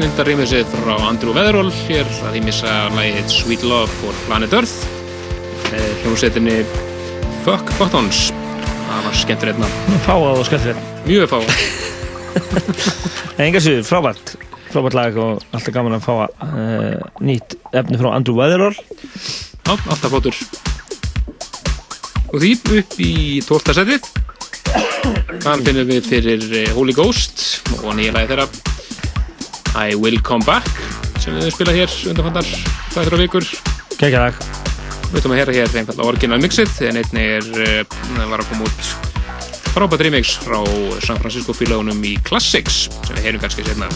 [0.03, 1.69] Snildar rýmisið frá Andrew Weatherall.
[1.87, 4.81] Hér að ímissa lagið Sweet Love for Planet Earth.
[6.01, 6.57] Hljómsveitinni
[7.45, 8.33] Fuck Buttons.
[8.89, 9.69] Það var skemmtur einna
[10.03, 10.89] Fáað og skemmtilegt.
[11.07, 11.47] Mjög fáað
[13.45, 14.35] Enga sér, frábært.
[14.73, 18.75] Frábært lag og alltaf gaman að fá uh, nýtt efni frá Andrew Weatherall.
[18.75, 20.43] Já, alltaf flottur.
[22.33, 23.15] Og því upp í
[23.47, 23.79] 12.
[23.79, 24.11] setið
[25.47, 28.51] þann finnum við fyrir eh, Holy Ghost og nýja lagi þeirra
[29.79, 30.69] I Will Come Back
[31.23, 32.51] sem við spilað hér undanfandar
[32.93, 33.49] þættir og vikur.
[33.97, 34.43] Kekja lag.
[35.13, 37.51] Við ætlum að heyra hér einfallega original mixið en einnig er,
[37.87, 38.93] uh, var að koma út
[39.73, 40.61] frábært remix frá
[41.05, 43.89] San Francisco félagunum í Classics sem við heyrum kannski sérna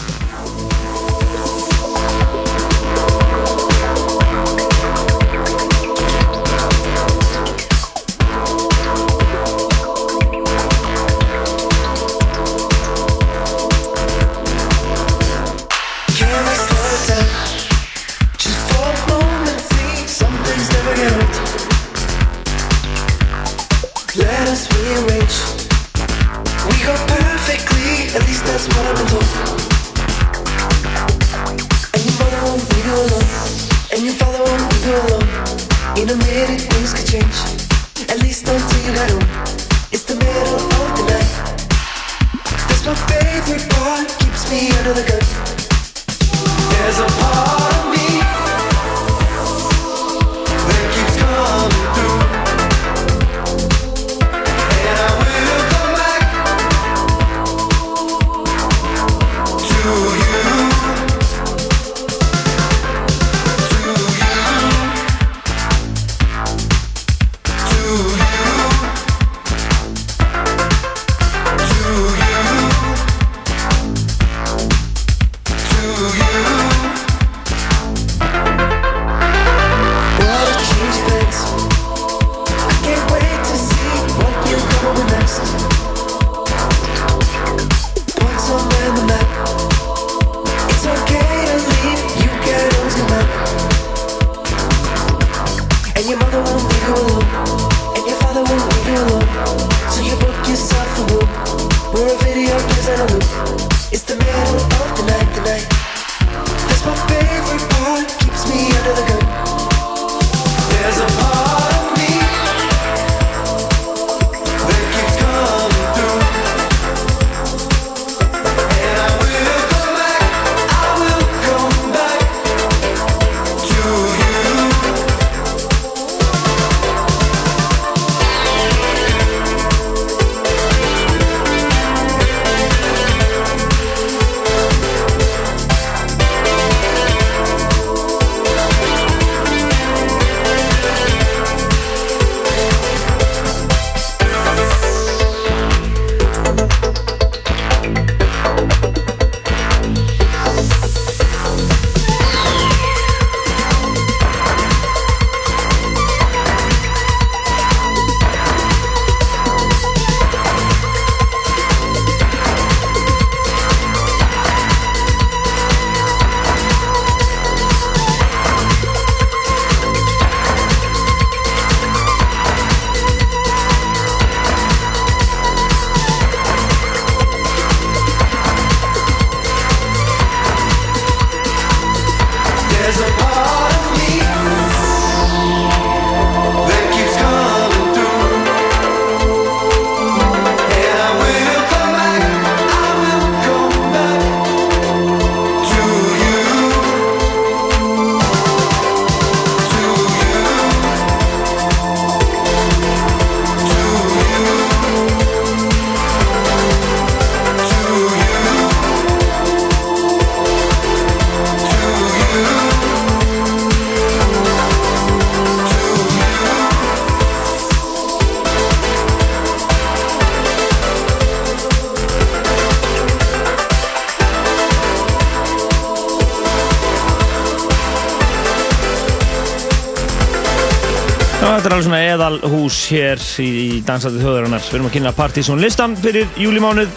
[232.67, 234.63] hús hér í, dansandi þjóðarinnar.
[234.65, 236.89] Við erum að kynna Partizón listan fyrir júlimánuð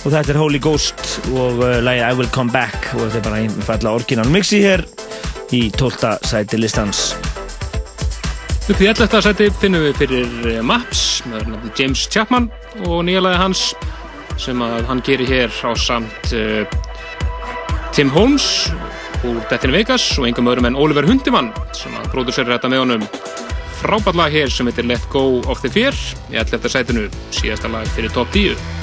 [0.00, 1.02] og þetta er Holy Ghost
[1.34, 4.62] og uh, lagið I Will Come Back og þetta er bara einn falla orginal mixi
[4.64, 4.84] hér
[5.52, 6.14] í 12.
[6.24, 7.10] sæti listans.
[8.70, 9.20] Upp í 11.
[9.26, 12.48] seti finnum við fyrir eh, Maps með James Chapman
[12.86, 13.64] og nýjalagi hans
[14.40, 16.62] sem að hann gerir hér á samt uh,
[17.92, 18.70] Tim Holmes
[19.26, 23.10] úr Dettin Vegas og engum öðrum en Oliver Hundimann sem að pródúserir þetta með honum
[23.80, 25.96] frábært lag hér sem heitir Let Go of the Fear
[26.28, 26.68] í 11.
[26.68, 28.79] sætinu síðasta lag fyrir top 10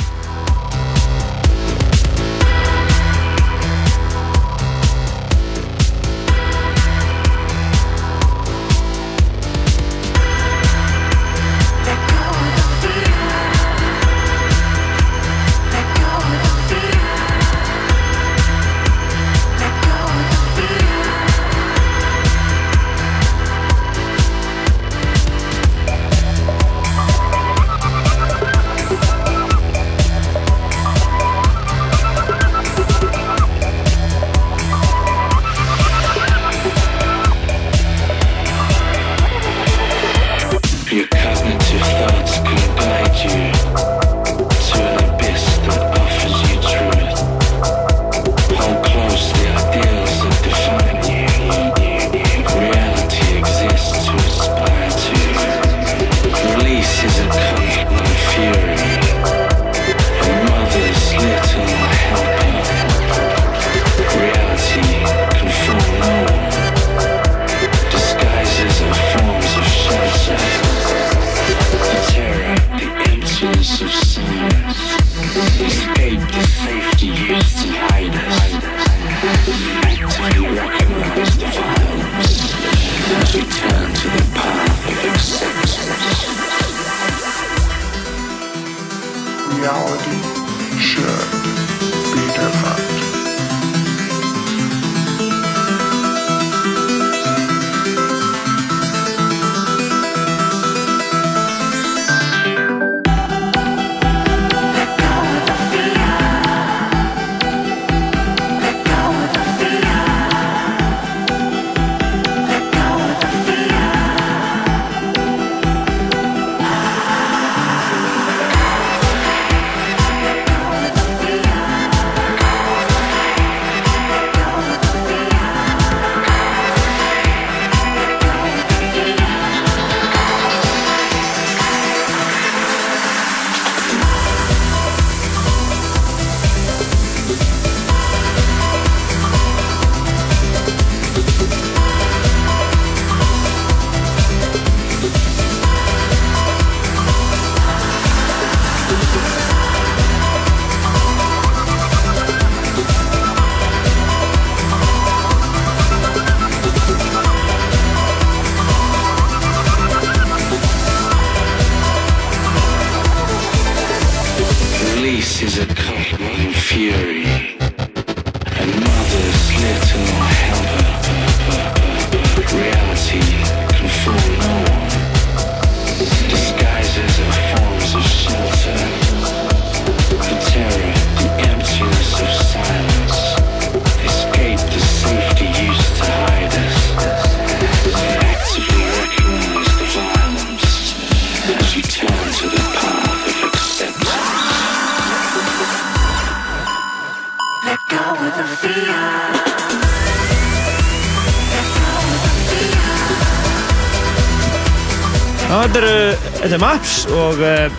[207.38, 207.72] og uh,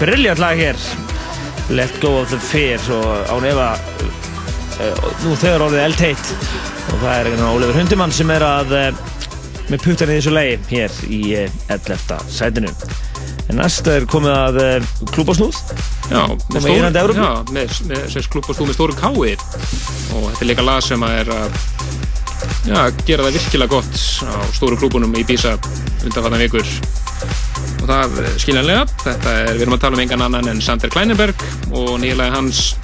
[0.00, 0.78] brilljant lag hér.
[1.74, 6.30] Let Go of the Fear og án efa uh, nú þegar orðið eldheit
[6.92, 9.02] og það er einhvern Ólefur Hundimann sem er að uh,
[9.66, 11.20] með puttan í þessu lagi hér í
[11.74, 12.16] 11.
[12.30, 12.72] sætinu.
[13.50, 15.58] En næst er komið að klúbasnúð
[16.10, 16.22] Já,
[16.54, 17.20] með Evrópu?
[17.20, 20.82] Já, með, með sérst klúb og stú með stóru kái og þetta er líka lag
[20.86, 21.58] sem að er að
[22.66, 25.56] já, gera það virkilega gott á stóru klúbunum í Bísa
[26.06, 26.66] undanfattan vikur
[27.86, 28.86] og það eh, skiljanlega.
[29.04, 32.74] Þetta er, við erum að tala um engan annan en Sander Kleinenberg og nýlega hans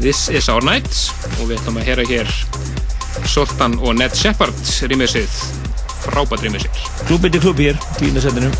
[0.00, 0.92] This is our night.
[1.38, 2.34] Og við ætlum að heyra hér
[3.28, 4.60] Soltan og Ned Shepard
[4.90, 5.40] rýmisið
[6.00, 8.52] frábært rýmisið klúbið til klúb hér, tíunda sætinu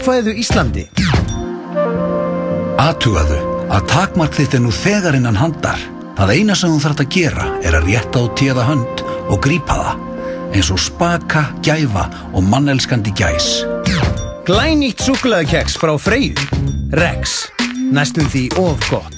[0.00, 0.86] jákvæðu Íslandi.
[2.80, 3.38] Atugaðu
[3.70, 5.80] að takmark þitt er nú þegar innan handar.
[6.16, 9.76] Það eina sem þú þarft að gera er að rétta á tíða hönd og grípa
[9.76, 10.06] það.
[10.56, 13.50] Eins og spaka, gæfa og mannelskandi gæs.
[14.48, 16.34] Glænýtt súkulæðakeks frá Freyju.
[16.96, 17.50] Rex.
[17.92, 19.16] Næstum því of gott.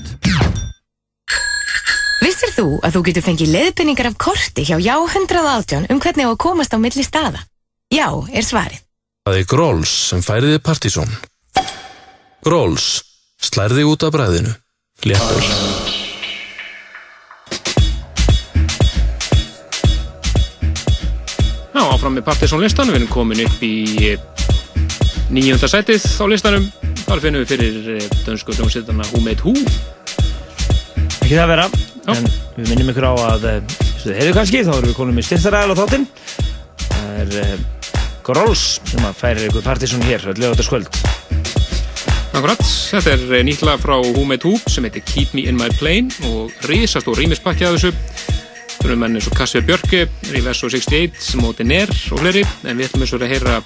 [2.22, 6.30] Vissir þú að þú getur fengið leiðbynningar af korti hjá Já 118 um hvernig á
[6.34, 7.46] að komast á milli staða?
[7.92, 8.71] Já, er svarið.
[9.32, 11.08] Það er Gróls sem færiði partysón.
[12.44, 12.98] Gróls,
[13.40, 14.50] slærði út af bræðinu.
[15.08, 15.46] Léttur.
[21.72, 23.72] Já, áfram með Partiðsson listan, við erum komin upp í
[25.32, 26.68] nýjönda sætið á listanum.
[27.06, 29.56] Þar finnum við fyrir eh, dönsku hljómsveitarna Who Made Who.
[31.22, 31.70] Ekki það að vera,
[32.04, 33.62] en við minnum ykkur á að eh,
[34.02, 36.10] þið heyrðu kannski, þá erum við konum með styrtaræðal á þáttinn.
[36.90, 37.80] Það er
[38.22, 40.86] Gróls sem að færir ykkur partysón hér, öll lögataskvöld.
[42.32, 45.58] Akkurat, þetta er eh, nýtt lag frá Who Made Who sem heitir Keep Me In
[45.58, 47.90] My Plane og risast og rýmispakki af þessu.
[48.78, 52.88] Það eru menn eins og Kasper Björke, Riverso 68, Móti Ner og fleiri, en við
[52.88, 53.58] ætlum eins og að heyra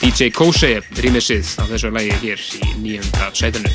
[0.00, 3.72] DJ Kose rýmisið af þessu lagi hér í nýjönda sætinu.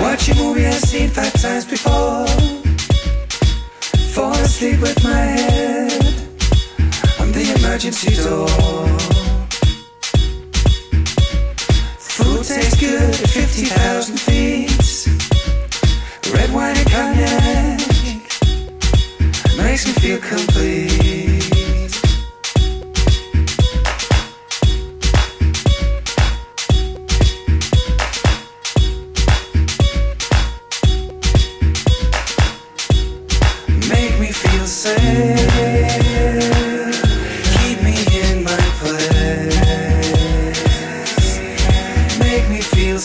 [0.00, 2.26] Watch a movie I've seen five times before.
[4.16, 6.09] Fall asleep with my head
[7.82, 8.46] emergency door.
[11.98, 15.08] Food tastes good at 50,000 feet.
[16.34, 17.80] Red wine and cognac
[19.56, 21.19] makes me feel complete.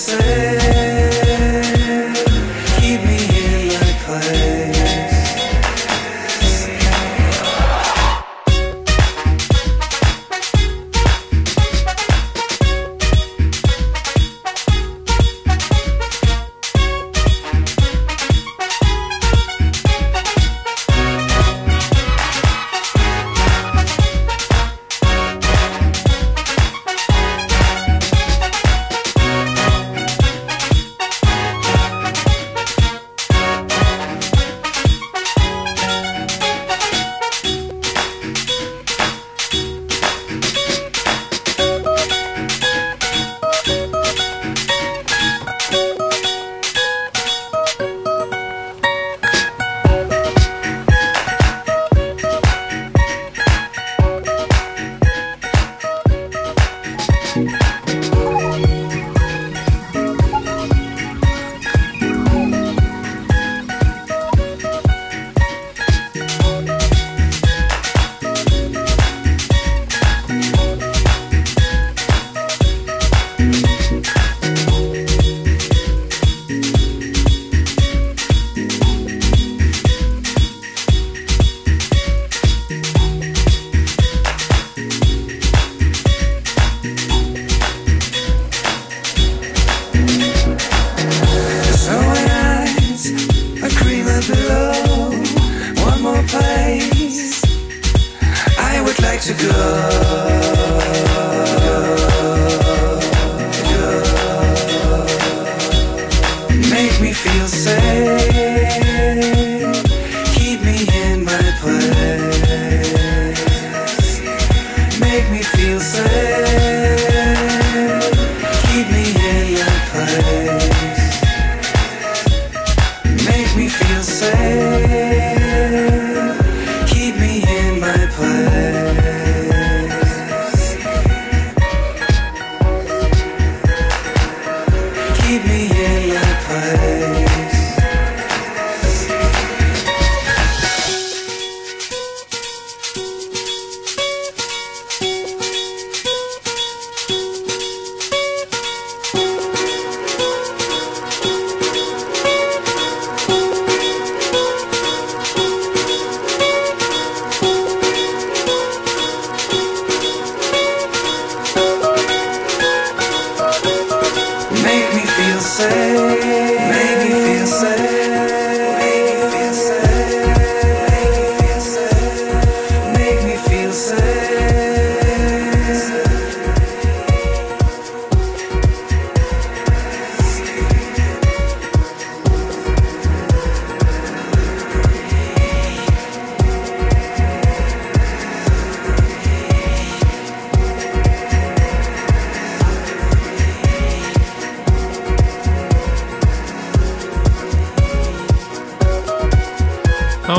[0.07, 0.65] Me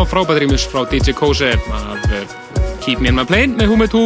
[0.07, 2.27] Var frábæð rýmus frá DJ Kose af eh,
[2.85, 4.05] Keep Me In My Plane með Hume 2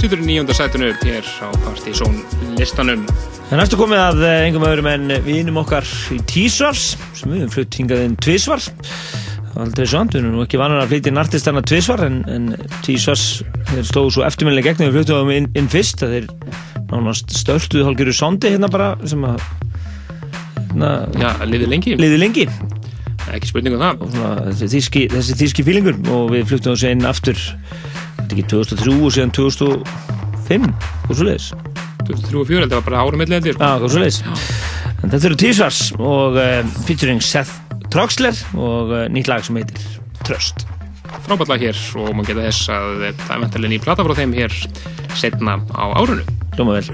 [0.00, 2.16] Sýtur í nýjönda sætunu hér á Partizón
[2.58, 3.04] listanum.
[3.06, 7.44] Það er næstu komið að eh, engum öðrum en vinum okkar í Tísvars sem við
[7.44, 8.66] höfum flutt hingað inn tvísvar
[9.62, 12.50] aldrei svont, við erum nú ekki vanar að flytja inn artistana tvísvar en, en
[12.82, 13.28] Tísvars
[13.70, 16.26] þeir stóðu svo eftirminnilega gegn þegar við fluttum þeim inn, inn fyrst þeir
[16.90, 19.38] nánast stölduðu hálfgerðu sondi hérna bara sem að
[20.66, 21.98] hérna, Já, liðið lengi.
[22.02, 22.50] liði lengi
[23.36, 24.06] Ekki spurning um það.
[24.14, 26.00] Svona, þessi þýski, þessi þýski fílingur.
[26.14, 27.44] Og við fluttum þessu inn aftur
[28.30, 31.48] ekki 2003 og síðan 2005 og svo leiðis
[32.06, 34.20] 2003 og 2004, þetta var bara árum eitthvað heldur Já, og svo leiðis
[35.00, 37.52] þetta eru Tísvars og uh, featuring Seth
[37.90, 39.80] Troxler og uh, nýtt lag sem heitir
[40.26, 40.66] Tröst.
[41.24, 42.88] Frábært lag hér og maður geta þess að
[43.24, 44.52] það er mentalega ný plata frá þeim hér
[45.18, 46.24] setna á árunu
[46.54, 46.86] Hljóma vel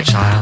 [0.00, 0.39] a child.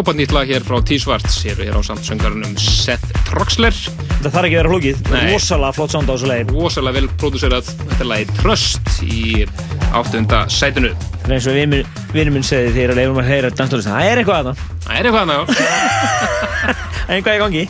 [0.00, 3.74] Frábært nýtt lag hér frá T-Svarts hér, hér á samt söngarunum Seth Troxler.
[4.22, 6.46] Það þarf ekki að vera flókið, rosalega flott sound á þessu lagi.
[6.54, 9.44] Rosalega vel prodúserað, þetta er lagi Trust í
[9.92, 10.94] áttunda sætinu.
[11.18, 11.58] Það er eins og
[12.16, 14.54] vinnur minn segði þegar að leifum að heyra danstóðist Það er eitthvað aðna
[14.86, 15.44] Það er eitthvað aðna, já.
[17.10, 17.66] Eitthvað í gangi?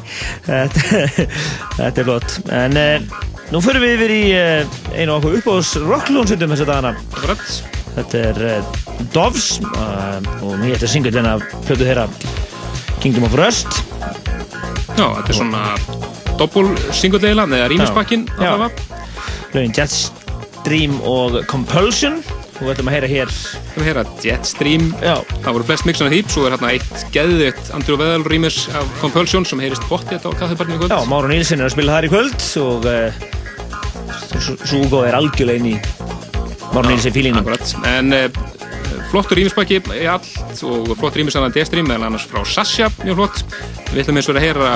[0.47, 2.39] Þetta, er flott.
[2.61, 3.21] En uh,
[3.51, 6.95] nú fyrir við yfir í uh, einu okkur uppáðs rocklónsundum þess að dagana
[7.99, 8.81] Þetta er uh,
[9.11, 9.57] Doves
[10.51, 12.07] og mér syngja þennan að plötu þeirra
[13.01, 13.81] Kingdom of Rust.
[14.99, 15.63] Já, þetta er svona
[16.41, 16.67] doppul
[16.97, 18.27] singull-eila, eða rýmisbakkin
[19.55, 22.21] Laugin Jetstream og Compulsion.
[22.61, 23.31] Og við ætlum að heyra hér.
[23.33, 24.91] Við ætlum að heyra Jetstream.
[25.01, 25.15] Já.
[25.41, 28.93] Það voru flest mixan af því, svo er hérna eitt geðvitt Andrew Weddell rýmis af
[29.01, 30.93] Compulsion sem heyrist botti þetta á kaffebarninu í kvöld.
[30.93, 33.09] Já, Máru Nílsson er að spila þar í kvöld og uh,
[34.69, 35.77] Súgó er algjörlega inn í
[36.71, 38.29] Máru fílingum Akkurat, en uh,
[39.11, 43.57] flottur rýmisbakki í allt og flott rýmis af Jetstream meðal annars frá Sasha, mjög flott.
[43.91, 44.75] Við ætlum eins og að heyra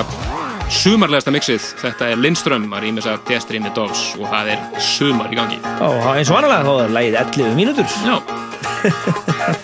[0.74, 5.30] sumarlegasta mixið, þetta er Lindström að rýmis af Jetstream með Doves og það er sumar
[5.30, 5.60] í gangi.
[5.62, 7.86] Já, eins og annarlega þá er lægið 11 mínútur.
[8.08, 9.62] Já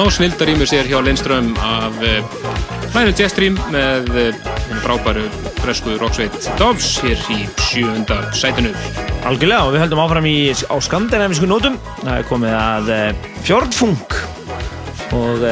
[0.00, 1.92] Á snildarímu sér hjá Lindström af
[2.94, 5.26] hlænu jetstream með henni frábæru
[5.58, 8.72] bresku rocksveit Doves hér í sjöunda sætinu.
[9.28, 11.76] Algjörlega og við höldum áfram í, á skandinavísku nótum.
[12.00, 14.16] Það er komið að uh, Fjordfung
[15.20, 15.44] og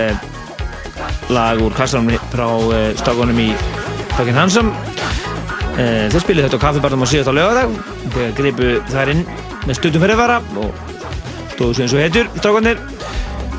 [1.29, 2.49] lag úr kassanum frá
[3.05, 3.51] stakonum í
[4.17, 4.73] Fucking Handsome.
[5.77, 7.77] Þeir spilið þetta á kaffibarnum á síðast á lögadag.
[8.17, 9.27] Þeir gripu þær inn
[9.69, 10.73] með stuttum fyrirvara og
[11.53, 12.81] stóðu svo eins og heitur stakonir.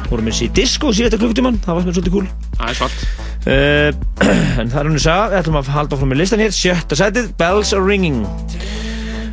[0.09, 2.29] Voru með sér disco síðasta klukkutíman, það var er svolítið cool.
[2.57, 2.99] Það er svart.
[3.45, 3.89] Uh,
[4.61, 6.99] en það er hún að sagða, við ætlum að halda áfram með listan hér, sjötta
[6.99, 8.25] sætið, Bells are Ringing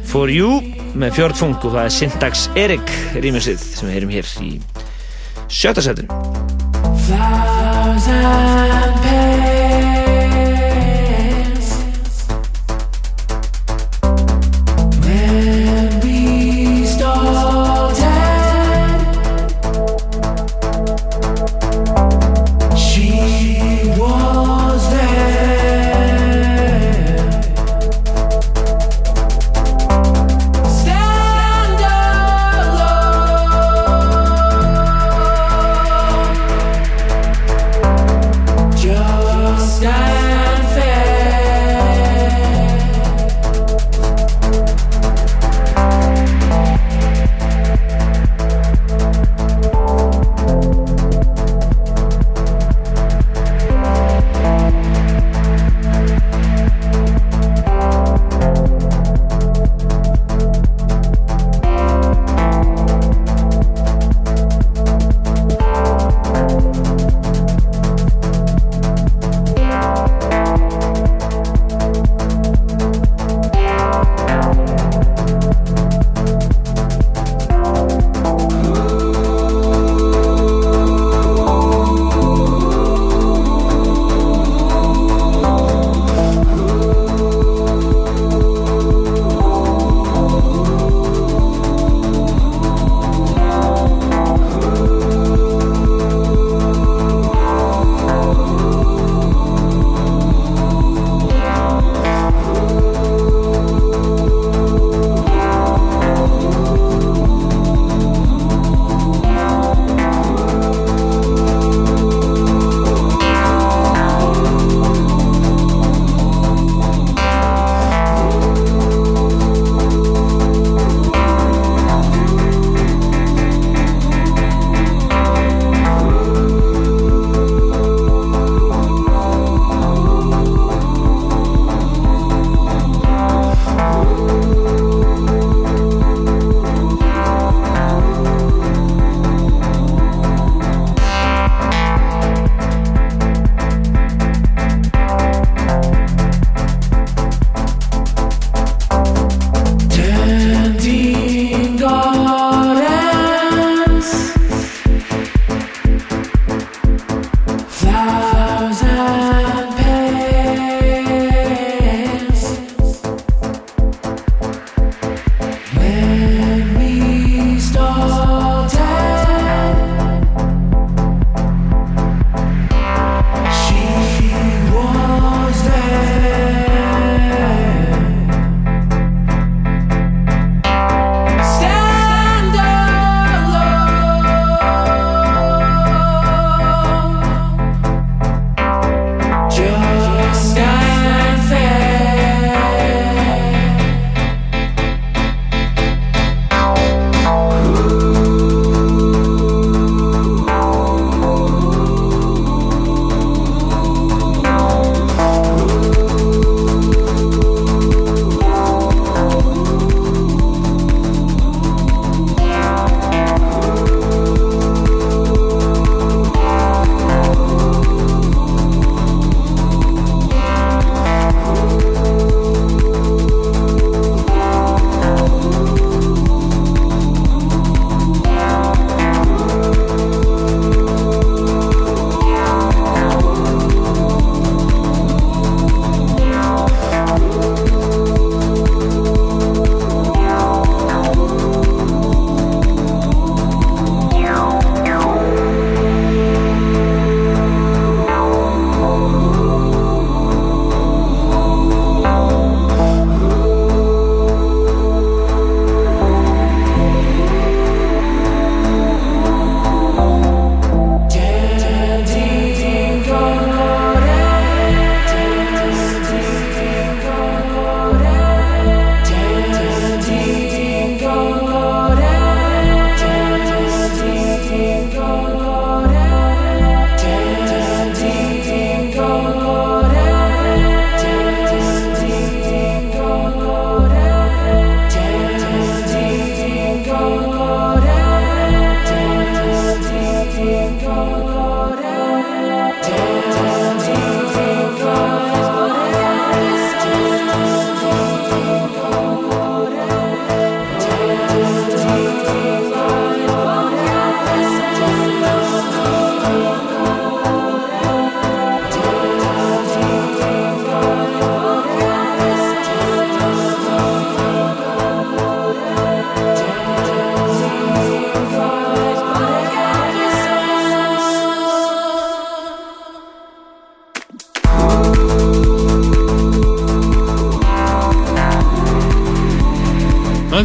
[0.06, 0.60] For You
[0.96, 4.52] með Fjord Funk og það er Syntax Erik rýmjössið sem við heyrum hér í
[5.48, 6.08] sjötta sætinu.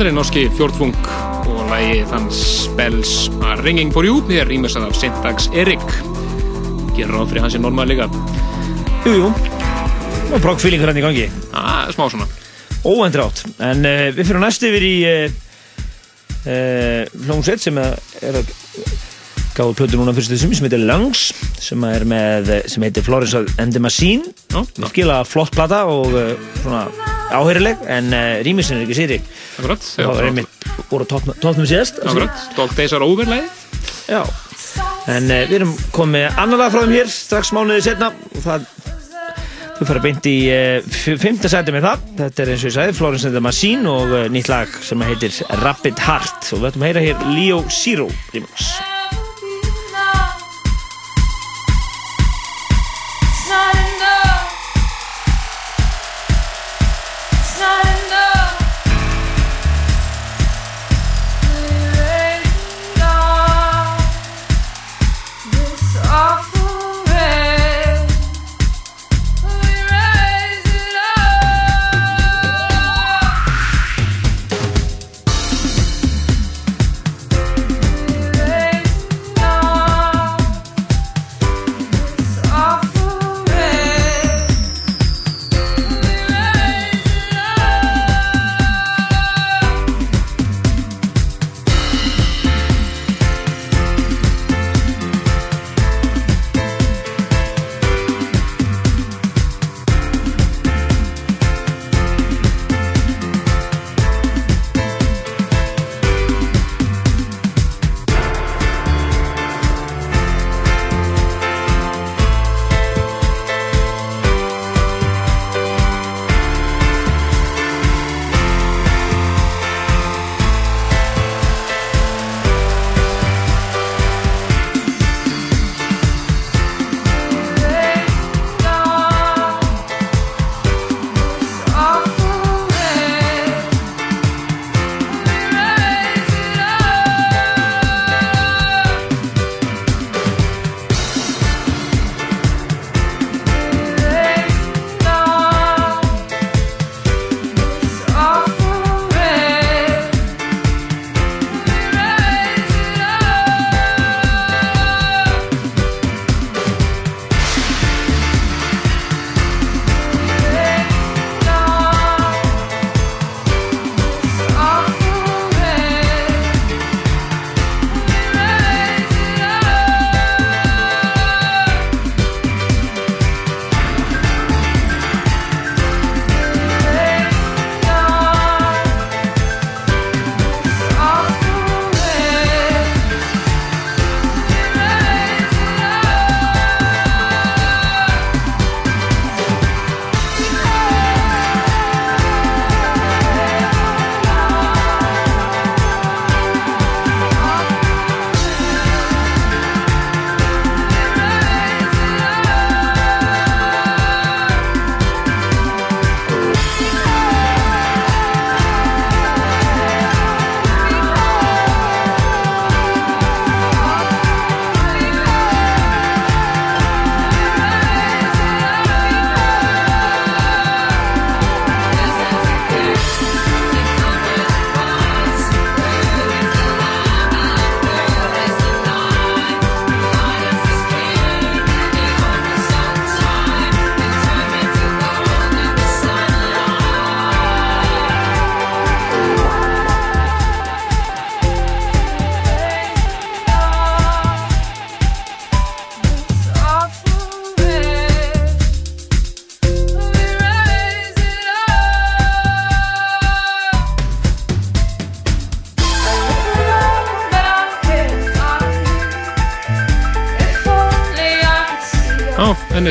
[0.01, 0.93] Þetta er norski fjordfung
[1.45, 3.11] og lagi þann spells
[3.45, 5.83] að Ringing for You er rýmisað af Syntax Erik.
[6.95, 8.07] Gerir ráð fyrir hans í norma líka.
[9.05, 9.29] Jú, jú.
[10.33, 11.27] Og proggfílingur hann í gangi.
[11.53, 12.25] Ah, smá svona.
[12.81, 13.43] Óendrátt.
[13.61, 15.37] En uh, við fyrir næst yfir í uh,
[16.49, 18.51] uh, hljómsveit sem er að
[19.53, 21.27] gáðu plötu núna fyrstu þessum sem heitir Lungs
[21.61, 24.33] sem er með sem heitir Florence and the Machine.
[24.81, 26.33] Virkilega flott plata og uh,
[26.65, 26.87] svona
[27.37, 29.19] áheyrileg en uh, rýmisin er ekki sýri
[29.59, 33.47] Akkurat, það var einmitt voru tóknum síðast Akkurat, Dog Days are over lagi
[34.11, 34.21] Já,
[35.11, 38.69] en uh, við erum komið annar lag frá þeim hér strax mánuðið setna og það
[39.81, 42.03] Þú fara beint í uh, fymta sæti með það.
[42.19, 45.01] Þetta er eins og ég sagði, Florence and the Machine og uh, nýtt lag sem
[45.09, 46.51] heitir Rapid Heart.
[46.53, 48.05] Og við ætlum að heyra hér Leo Zero
[48.35, 48.75] remix.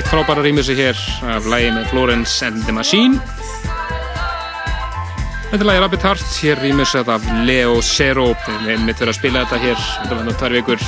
[0.00, 0.96] Ennett frábæra rýmisi hér
[1.28, 3.18] af lægi með Florence and the Machine.
[5.50, 8.30] Þetta er lægi Rabbit Heart, hér rýmisað af Leo Zero.
[8.46, 10.86] Við hefum mitt verið að spila þetta hér, þetta var nú tvær vikur.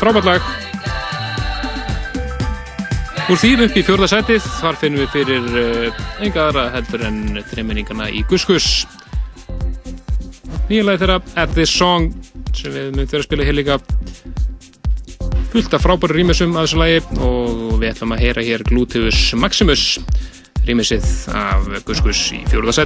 [0.00, 0.48] Frábært lag.
[3.28, 7.22] Úr því upp í fjórða setið, þar finnum við fyrir uh, enga aðra heldur en
[7.52, 8.70] þreiminningana í Guskus.
[10.72, 12.14] Nýja lagi þeirra, At This Song,
[12.56, 13.82] sem við myndum verið að spila hér líka
[15.50, 19.84] fullt af frábæru rýmisum af þessu lagi og við ætlum að heyra hér Gluteus Maximus
[20.68, 22.76] rýmisið af Guskus í fjóruða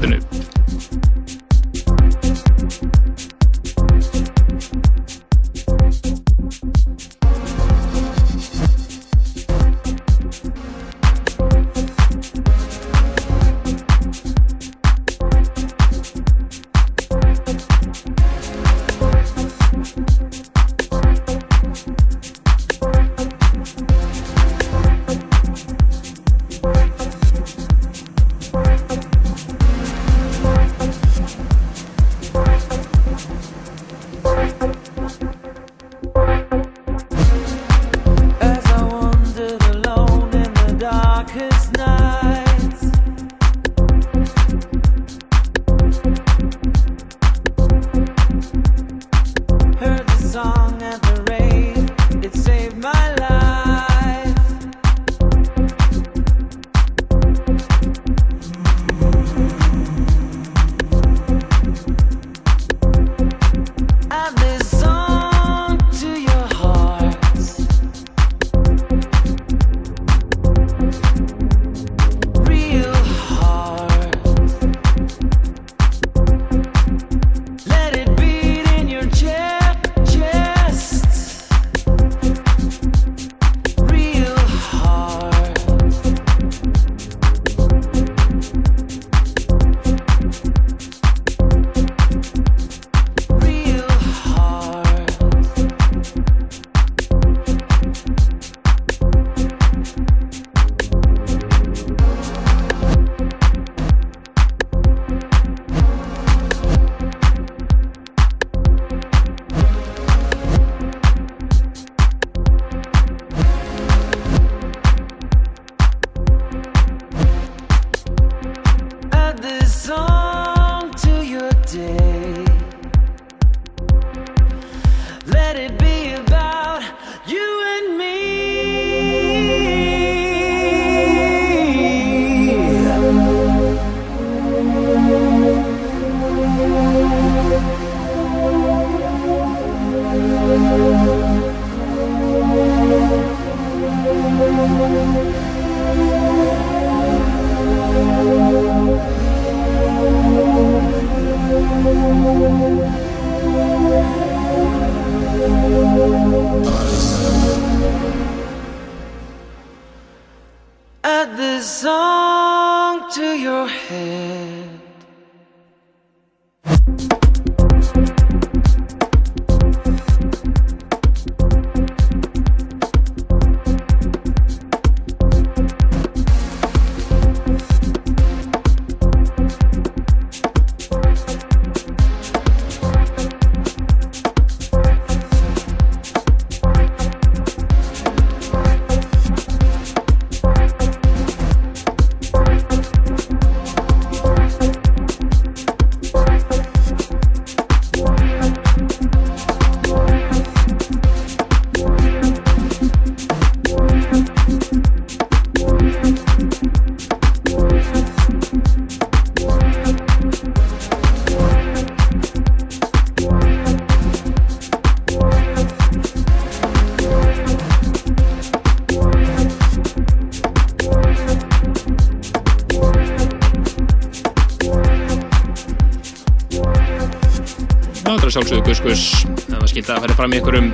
[228.35, 229.03] Er sjálfsögðu Guskus
[229.47, 230.71] það var skilt að færi fram í einhverjum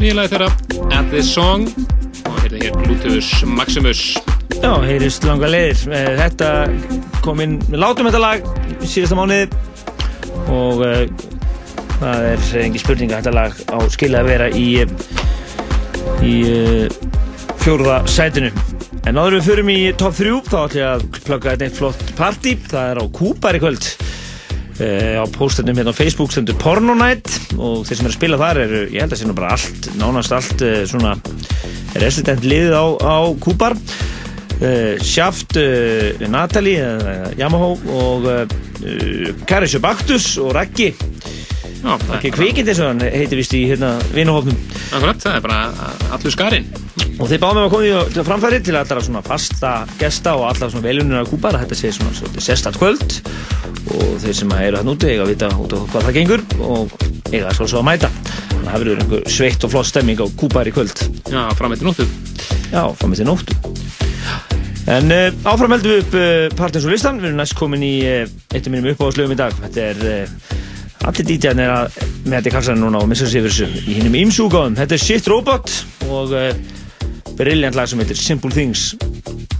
[0.00, 0.48] nýjalega þeirra
[0.96, 1.68] At This Song
[2.26, 4.00] og hérna hér Bluetooth Maximus
[4.56, 5.78] Já, heyrist langa leiðir.
[5.94, 6.48] Eh, Þetta
[7.22, 8.50] kom inn, við látum þetta lag
[8.82, 9.46] síðasta mánuði
[10.50, 11.06] og uh,
[12.00, 14.66] það er engin spurning að þetta lag á skilja að vera í,
[16.26, 17.00] í uh,
[17.62, 18.50] fjórða sætinu.
[19.06, 22.08] En áður við förum í top 3 þá ætlum ég að plugga þetta eitt flott
[22.18, 22.58] party.
[22.74, 23.91] Það er á Kúpar í kvöld.
[24.82, 28.38] Uh, á pósternum hérna á Facebook stendur Porno Night og þeir sem eru að spila
[28.40, 31.12] þar eru, ég held að sé nú bara allt, nánast allt uh, svona
[32.02, 33.76] resident liðið á, á Kúpar
[35.02, 36.82] Shaft uh, Natalie
[37.38, 38.26] Yamaha og
[39.46, 40.90] Karisjö Baktus og Raggi.
[41.82, 44.58] Já, Kvikind eins og hann heitir vist í hérna vinuhófnum
[44.90, 45.60] það er bara
[46.14, 46.66] allur skarinn.
[47.22, 50.70] Og þeir báðum með að koma að framfæri til allra svona fasta gesta og allra
[50.72, 53.21] svona velunir á Kúpar þetta sé svona, sérstætt kvöld
[54.02, 56.94] og þeir sem eru hann úti eiga að vita út á hvað það gengur og
[57.32, 58.10] eiga svo svo að mæta.
[58.52, 61.04] Þannig að það verður einhver sveitt og flott stemming á Kúpar í kvöld.
[61.30, 62.06] Já, fram eftir nóttu.
[62.72, 63.56] Já, fram eftir nóttu.
[64.92, 67.94] En uh, áfram heldum við upp uh, partins og listan, við erum næst komin í
[68.02, 69.54] uh, eitt af mínum uppáðslögum í dag.
[69.62, 70.32] Þetta er,
[71.06, 73.84] allir dítjarn er að með þetta í kalsan núna og missa sér fyrir þessu.
[73.86, 75.76] Í hinnum ímsúgáðum Þetta er Shit Robot
[76.10, 76.34] og
[77.38, 78.92] brilliant lag sem heitir Simple Things.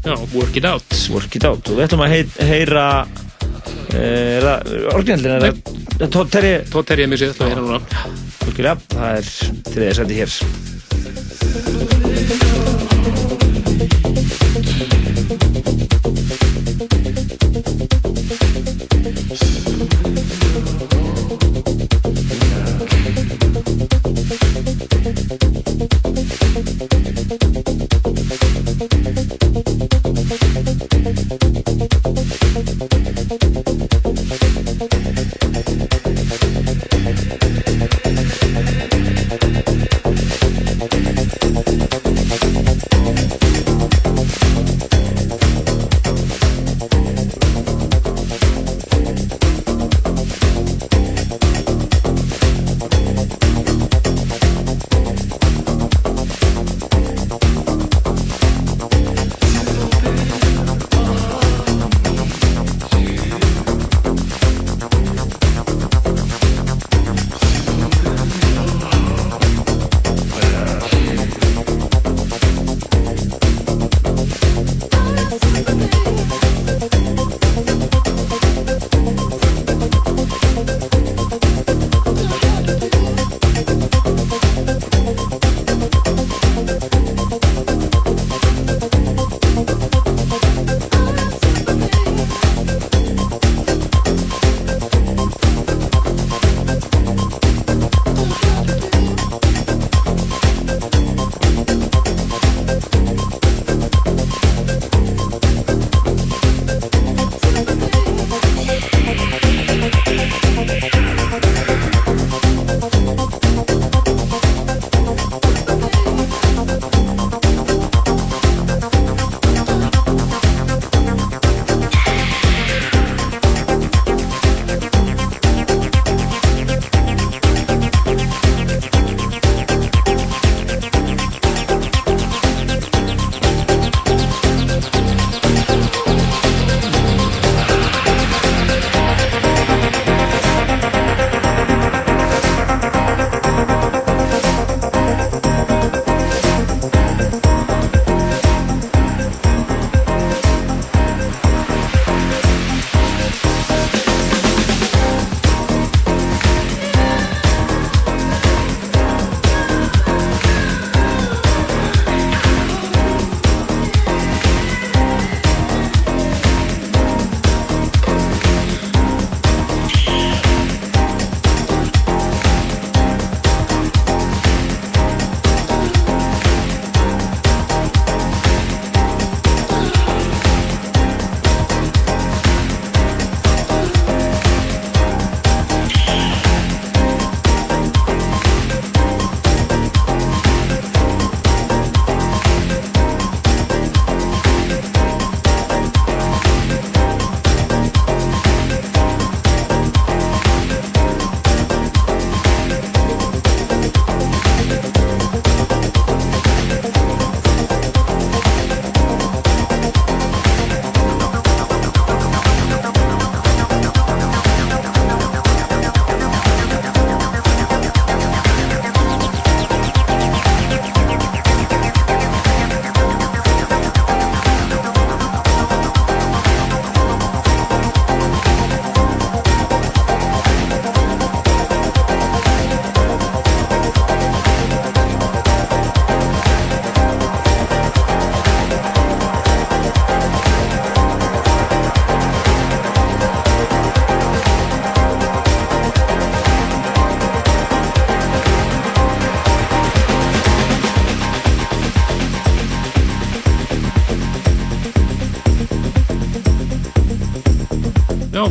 [0.02, 0.90] Já, Work It Out.
[1.14, 1.70] Work It Out.
[1.70, 2.86] Og við ætlum að heyra
[3.98, 4.59] er það
[4.94, 5.43] orginallin er
[6.01, 7.81] það Todd Terry Todd Terry er mér sér, ætlum að heyra núna
[8.93, 9.27] það er
[9.73, 12.02] þriðið sæti hér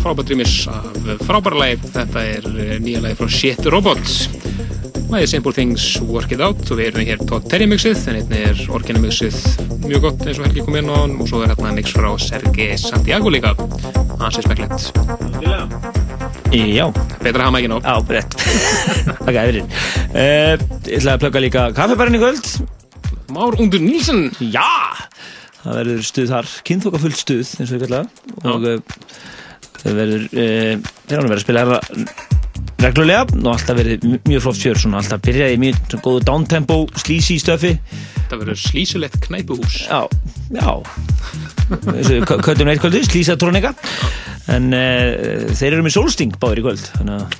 [0.01, 0.85] frábært rýmis af
[1.27, 1.77] frábæra lagi.
[1.93, 4.23] Þetta er eh, nýja lagi frá Shit Robots.
[5.11, 8.45] Lagið Simple Things Work It Out og við erum hér Todd Terry mixið en einnig
[8.47, 9.35] er Orginal mixið
[9.83, 12.07] mjög gott eins og Helgi kom inn á hann og svo er hérna mix frá
[12.21, 13.51] Sergei Santiago líka.
[14.21, 14.91] Hansi smekklegt.
[16.51, 16.85] Já.
[17.21, 17.83] Betra að hafa ekki nóg.
[17.83, 18.37] Já, rétt.
[19.25, 19.67] Takk að fyrir.
[20.15, 20.55] Uh,
[20.87, 22.49] ég ætla að plugga líka kaffebærin í kvöld.
[23.35, 24.29] Már Undur Nílsson.
[24.39, 24.67] Já!
[25.61, 28.51] Það verður stuð þar, kynþokkafullt stuð, eins og ég kalla það.
[28.51, 28.65] Og
[29.81, 30.25] það verður,
[31.11, 31.65] ánum verður að spila
[32.81, 36.77] reglulega og alltaf verið mj- mjög flott fjör, svona alltaf byrjaði í mjög góðu downtempo,
[36.97, 37.75] slísi stöfi.
[38.31, 39.75] Það verður slísulegt knæpuhús.
[39.85, 40.01] Já,
[40.55, 40.73] já.
[42.25, 43.73] Köttum eitt kvöldi, slísatrónika.
[44.51, 47.37] En uh, þeir eru með sólsting báður í kvöld, þannig að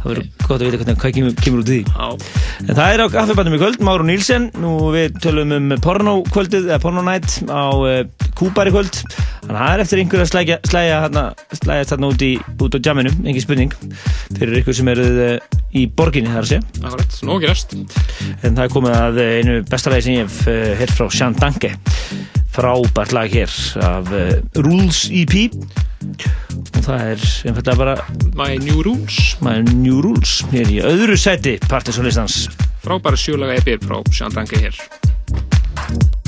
[0.00, 1.80] það verður gott að vita hvernig hvað kemur, kemur út í.
[2.64, 6.80] En það er á kaffebandum í kvöld, Máru Nílsen, nú við tölum um pornokvöldið, eða
[6.82, 8.00] pornonætt á uh,
[8.38, 9.02] Kúbar í kvöld.
[9.44, 11.24] Þannig að það er eftir einhver að slæja, slæja, hérna,
[11.60, 12.32] slæja þarna út, í,
[12.64, 13.78] út á jamminu, engin spurning,
[14.38, 16.66] fyrir ykkur sem eruð uh, í borginni þar segja.
[16.80, 17.76] Akkurat, nóg gerast.
[18.40, 21.10] En það er komið að uh, einu besta lagi sem ég hef uh, hér frá
[21.12, 21.76] Sean Danke.
[22.60, 25.32] Frábært lag hér af uh, Rules EP.
[26.76, 27.94] Og það er einfallega bara
[28.36, 29.38] My New Rules.
[29.40, 30.42] My New Rules.
[30.52, 32.50] Hér í öðru seti partysólistans.
[32.84, 36.19] Frábæra sjölaga EP frá Sjandangi hér.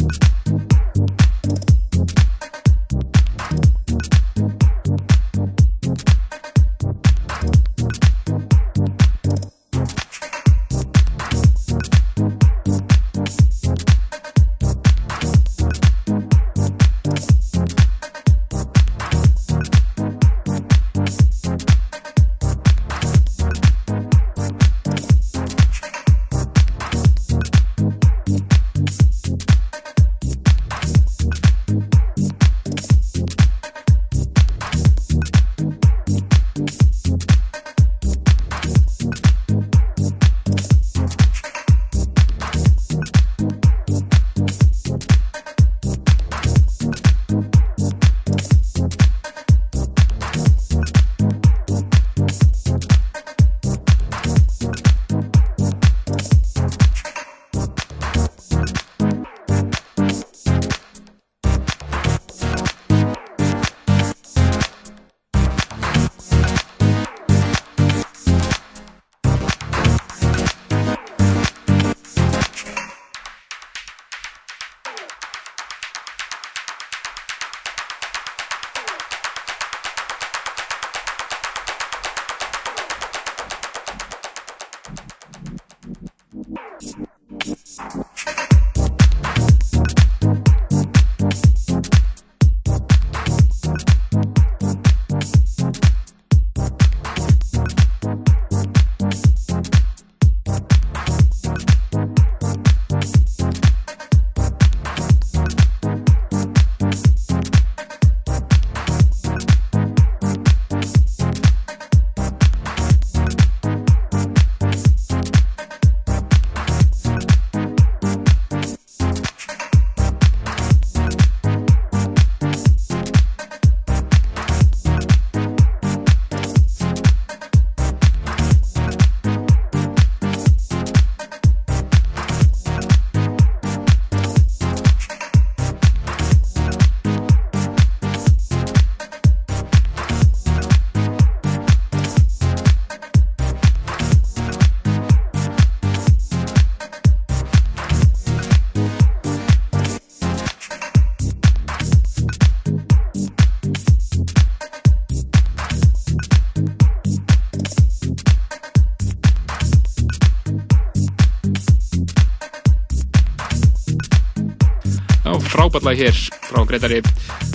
[165.72, 166.16] Frábært lag hér
[166.50, 167.00] frá Gretari.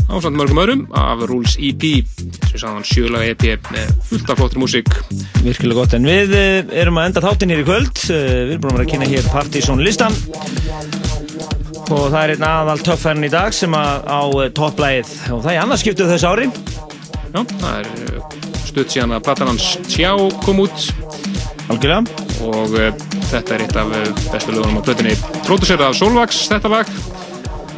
[0.10, 1.84] Ásamt mörgum öðrum af Rules EP
[2.50, 4.90] sem sagði hann sjölaga EP með fullt af flottir músík.
[5.44, 8.02] Virkilega gott, en við eh, erum að enda þáttinn hér í kvöld.
[8.10, 10.18] Eh, Við erum búin að vera að kynna hér Partizón listan
[11.94, 15.14] Og það er einn aðal töffærn í dag sem að á eh, topplægið.
[15.36, 16.48] Og það er annars skiptuð þessu ári.
[17.28, 17.92] Já, það er
[18.66, 20.90] stutt síðan að platan hans Tjá kom út.
[21.68, 22.26] Algjörlega.
[22.48, 23.90] Og uh, þetta er eitt af
[24.32, 25.16] bestu lögunum á plötunni.
[25.44, 26.92] Producerað af Solvax, þetta lag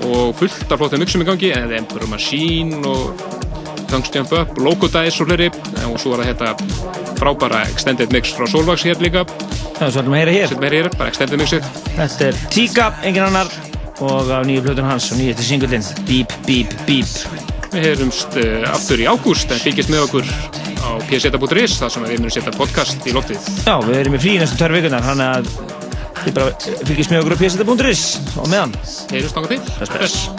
[0.09, 3.23] og fullt af flottum mixum í gangi en það er Emperor Machine og
[3.89, 5.49] Tungstjamp Up, Logodice og hleri
[5.87, 9.25] og svo var þetta hérna frábæra extended mix frá Solvax hér líka.
[9.79, 11.65] Það er svolítið meira hér, meira hér bara extended mixið.
[11.97, 13.51] Þetta er Tíka, engin annar.
[13.99, 17.09] Og af nýju blöðun hans og nýjastir singulinn Beep Beep Beep.
[17.73, 20.29] Við heyrumst uh, aftur í ágúst en fylgjast með okkur
[20.79, 23.51] á pseta.is þar sem við munum setja podcast í loftið.
[23.67, 25.51] Já, við erum í frí næstu tverr vikunar hann að
[26.29, 26.53] Þið bara
[26.85, 28.69] fylgjast með okkur á pjæsita.is og meðan.
[29.09, 29.65] Heyrjum snakka fyrir.
[29.81, 30.29] Þess best.